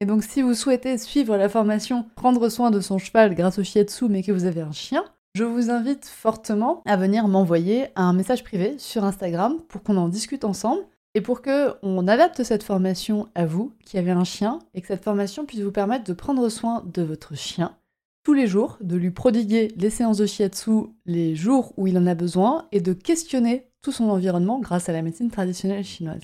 Et 0.00 0.06
donc 0.06 0.24
si 0.24 0.42
vous 0.42 0.54
souhaitez 0.54 0.98
suivre 0.98 1.36
la 1.36 1.48
formation 1.48 2.06
Prendre 2.16 2.48
soin 2.48 2.70
de 2.70 2.80
son 2.80 2.98
cheval 2.98 3.34
grâce 3.34 3.58
au 3.58 3.64
shiatsu 3.64 4.06
mais 4.08 4.22
que 4.22 4.32
vous 4.32 4.44
avez 4.44 4.60
un 4.60 4.72
chien, 4.72 5.04
je 5.34 5.44
vous 5.44 5.70
invite 5.70 6.06
fortement 6.06 6.82
à 6.86 6.96
venir 6.96 7.28
m'envoyer 7.28 7.88
un 7.96 8.12
message 8.12 8.42
privé 8.42 8.74
sur 8.78 9.04
Instagram 9.04 9.58
pour 9.68 9.82
qu'on 9.82 9.96
en 9.96 10.08
discute 10.08 10.44
ensemble 10.44 10.82
et 11.18 11.20
pour 11.20 11.42
que 11.42 11.74
on 11.82 12.06
adapte 12.06 12.44
cette 12.44 12.62
formation 12.62 13.26
à 13.34 13.44
vous 13.44 13.72
qui 13.84 13.98
avez 13.98 14.12
un 14.12 14.22
chien 14.22 14.60
et 14.72 14.80
que 14.80 14.86
cette 14.86 15.02
formation 15.02 15.46
puisse 15.46 15.62
vous 15.62 15.72
permettre 15.72 16.04
de 16.04 16.12
prendre 16.12 16.48
soin 16.48 16.84
de 16.86 17.02
votre 17.02 17.34
chien 17.34 17.74
tous 18.22 18.34
les 18.34 18.46
jours, 18.46 18.78
de 18.80 18.94
lui 18.94 19.10
prodiguer 19.10 19.74
les 19.76 19.90
séances 19.90 20.18
de 20.18 20.26
shiatsu 20.26 20.70
les 21.06 21.34
jours 21.34 21.72
où 21.76 21.88
il 21.88 21.98
en 21.98 22.06
a 22.06 22.14
besoin 22.14 22.68
et 22.70 22.80
de 22.80 22.92
questionner 22.92 23.66
tout 23.82 23.90
son 23.90 24.10
environnement 24.10 24.60
grâce 24.60 24.88
à 24.88 24.92
la 24.92 25.02
médecine 25.02 25.28
traditionnelle 25.28 25.82
chinoise. 25.82 26.22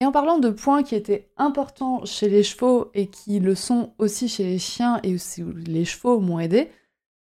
Et 0.00 0.04
en 0.04 0.10
parlant 0.10 0.40
de 0.40 0.50
points 0.50 0.82
qui 0.82 0.96
étaient 0.96 1.30
importants 1.36 2.04
chez 2.04 2.28
les 2.28 2.42
chevaux 2.42 2.90
et 2.92 3.06
qui 3.06 3.38
le 3.38 3.54
sont 3.54 3.92
aussi 3.98 4.26
chez 4.26 4.42
les 4.42 4.58
chiens 4.58 4.98
et 5.04 5.14
aussi 5.14 5.44
les 5.64 5.84
chevaux 5.84 6.18
m'ont 6.18 6.40
aidé, 6.40 6.72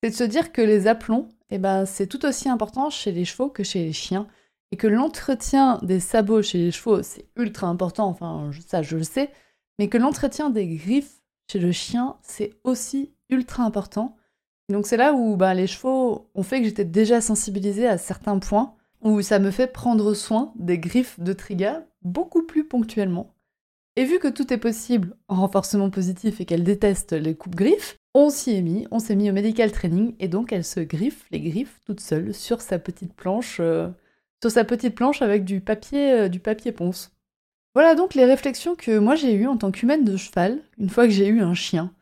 c'est 0.00 0.10
de 0.10 0.14
se 0.14 0.22
dire 0.22 0.52
que 0.52 0.62
les 0.62 0.86
aplombs, 0.86 1.26
eh 1.50 1.58
ben, 1.58 1.86
c'est 1.86 2.06
tout 2.06 2.24
aussi 2.24 2.48
important 2.48 2.88
chez 2.88 3.10
les 3.10 3.24
chevaux 3.24 3.48
que 3.48 3.64
chez 3.64 3.82
les 3.82 3.92
chiens 3.92 4.28
et 4.72 4.76
que 4.76 4.86
l'entretien 4.86 5.78
des 5.82 6.00
sabots 6.00 6.42
chez 6.42 6.58
les 6.58 6.70
chevaux, 6.70 7.02
c'est 7.02 7.26
ultra 7.36 7.66
important, 7.66 8.08
enfin 8.08 8.50
ça 8.66 8.82
je 8.82 8.96
le 8.96 9.02
sais, 9.02 9.30
mais 9.78 9.88
que 9.88 9.98
l'entretien 9.98 10.50
des 10.50 10.66
griffes 10.66 11.20
chez 11.50 11.58
le 11.58 11.72
chien, 11.72 12.16
c'est 12.22 12.52
aussi 12.64 13.12
ultra 13.28 13.64
important. 13.64 14.16
donc 14.68 14.86
c'est 14.86 14.96
là 14.96 15.12
où 15.12 15.36
bah, 15.36 15.54
les 15.54 15.66
chevaux 15.66 16.30
ont 16.34 16.42
fait 16.42 16.60
que 16.60 16.66
j'étais 16.66 16.84
déjà 16.84 17.20
sensibilisée 17.20 17.86
à 17.86 17.98
certains 17.98 18.38
points, 18.38 18.74
où 19.02 19.22
ça 19.22 19.38
me 19.38 19.50
fait 19.50 19.66
prendre 19.66 20.14
soin 20.14 20.52
des 20.56 20.78
griffes 20.78 21.18
de 21.18 21.32
Triga 21.32 21.84
beaucoup 22.02 22.42
plus 22.42 22.64
ponctuellement. 22.64 23.34
Et 23.96 24.04
vu 24.04 24.18
que 24.18 24.28
tout 24.28 24.52
est 24.52 24.58
possible 24.58 25.16
en 25.28 25.36
renforcement 25.36 25.90
positif 25.90 26.40
et 26.40 26.44
qu'elle 26.44 26.64
déteste 26.64 27.12
les 27.12 27.34
coupes-griffes, 27.34 27.96
on 28.14 28.30
s'y 28.30 28.56
est 28.56 28.62
mis, 28.62 28.86
on 28.90 28.98
s'est 28.98 29.16
mis 29.16 29.30
au 29.30 29.32
medical 29.32 29.72
training 29.72 30.14
et 30.18 30.28
donc 30.28 30.52
elle 30.52 30.64
se 30.64 30.80
griffe 30.80 31.26
les 31.30 31.40
griffes 31.40 31.80
toute 31.86 32.00
seule 32.00 32.32
sur 32.32 32.60
sa 32.60 32.78
petite 32.78 33.14
planche, 33.14 33.58
euh, 33.60 33.88
sur 34.40 34.50
sa 34.50 34.64
petite 34.64 34.94
planche 34.94 35.22
avec 35.22 35.44
du 35.44 35.60
papier, 35.60 36.12
euh, 36.12 36.28
du 36.28 36.40
papier 36.40 36.72
ponce. 36.72 37.12
Voilà 37.74 37.94
donc 37.94 38.14
les 38.14 38.24
réflexions 38.24 38.74
que 38.74 38.98
moi 38.98 39.14
j'ai 39.14 39.34
eues 39.34 39.46
en 39.46 39.56
tant 39.56 39.70
qu'humaine 39.70 40.04
de 40.04 40.16
cheval 40.16 40.58
une 40.78 40.90
fois 40.90 41.06
que 41.06 41.12
j'ai 41.12 41.28
eu 41.28 41.40
un 41.40 41.54
chien. 41.54 41.92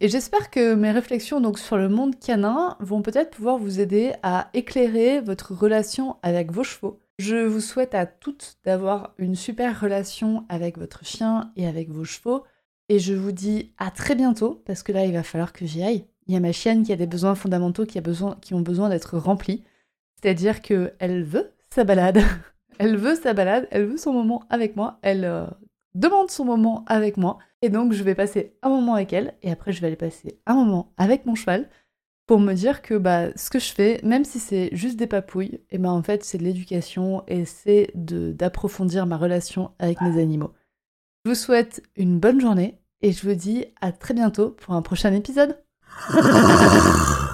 Et 0.00 0.08
j'espère 0.08 0.50
que 0.50 0.74
mes 0.74 0.90
réflexions 0.90 1.40
donc 1.40 1.58
sur 1.58 1.76
le 1.76 1.88
monde 1.88 2.18
canin 2.18 2.76
vont 2.80 3.00
peut-être 3.00 3.30
pouvoir 3.30 3.58
vous 3.58 3.80
aider 3.80 4.12
à 4.22 4.50
éclairer 4.52 5.20
votre 5.20 5.54
relation 5.54 6.16
avec 6.22 6.50
vos 6.50 6.64
chevaux. 6.64 6.98
Je 7.18 7.36
vous 7.36 7.60
souhaite 7.60 7.94
à 7.94 8.06
toutes 8.06 8.56
d'avoir 8.64 9.14
une 9.18 9.36
super 9.36 9.80
relation 9.80 10.44
avec 10.48 10.78
votre 10.78 11.04
chien 11.04 11.52
et 11.56 11.66
avec 11.66 11.90
vos 11.90 12.04
chevaux. 12.04 12.42
Et 12.88 12.98
je 12.98 13.14
vous 13.14 13.32
dis 13.32 13.72
à 13.78 13.90
très 13.90 14.16
bientôt, 14.16 14.62
parce 14.66 14.82
que 14.82 14.92
là, 14.92 15.06
il 15.06 15.12
va 15.12 15.22
falloir 15.22 15.52
que 15.52 15.64
j'y 15.64 15.82
aille. 15.82 16.04
Il 16.26 16.34
y 16.34 16.36
a 16.36 16.40
ma 16.40 16.52
chienne 16.52 16.82
qui 16.82 16.92
a 16.92 16.96
des 16.96 17.06
besoins 17.06 17.36
fondamentaux 17.36 17.86
qui, 17.86 17.98
a 17.98 18.00
besoin, 18.00 18.36
qui 18.40 18.52
ont 18.52 18.60
besoin 18.60 18.88
d'être 18.88 19.16
remplis. 19.16 19.62
C'est-à-dire 20.20 20.60
qu'elle 20.60 21.22
veut 21.22 21.53
sa 21.74 21.84
balade. 21.84 22.22
elle 22.78 22.96
veut 22.96 23.16
sa 23.16 23.34
balade, 23.34 23.68
elle 23.70 23.86
veut 23.86 23.96
son 23.96 24.12
moment 24.12 24.44
avec 24.48 24.76
moi, 24.76 24.98
elle 25.02 25.24
euh, 25.24 25.46
demande 25.94 26.30
son 26.30 26.44
moment 26.44 26.84
avec 26.86 27.16
moi. 27.16 27.38
Et 27.62 27.68
donc, 27.68 27.92
je 27.92 28.02
vais 28.02 28.14
passer 28.14 28.56
un 28.62 28.68
moment 28.68 28.94
avec 28.94 29.12
elle, 29.12 29.34
et 29.42 29.50
après, 29.50 29.72
je 29.72 29.80
vais 29.80 29.88
aller 29.88 29.96
passer 29.96 30.40
un 30.46 30.54
moment 30.54 30.92
avec 30.96 31.26
mon 31.26 31.34
cheval 31.34 31.68
pour 32.26 32.40
me 32.40 32.54
dire 32.54 32.82
que 32.82 32.94
bah, 32.94 33.36
ce 33.36 33.50
que 33.50 33.58
je 33.58 33.72
fais, 33.72 34.00
même 34.02 34.24
si 34.24 34.38
c'est 34.38 34.70
juste 34.72 34.96
des 34.96 35.06
papouilles, 35.06 35.60
et 35.70 35.78
ben 35.78 35.90
en 35.90 36.02
fait, 36.02 36.24
c'est 36.24 36.38
de 36.38 36.44
l'éducation 36.44 37.22
et 37.26 37.44
c'est 37.44 37.90
d'approfondir 37.94 39.04
ma 39.06 39.18
relation 39.18 39.72
avec 39.78 40.00
mes 40.00 40.20
animaux. 40.20 40.52
Je 41.24 41.30
vous 41.30 41.36
souhaite 41.36 41.82
une 41.96 42.18
bonne 42.18 42.40
journée 42.40 42.78
et 43.02 43.12
je 43.12 43.26
vous 43.28 43.34
dis 43.34 43.66
à 43.80 43.92
très 43.92 44.14
bientôt 44.14 44.50
pour 44.50 44.74
un 44.74 44.82
prochain 44.82 45.12
épisode. 45.12 45.58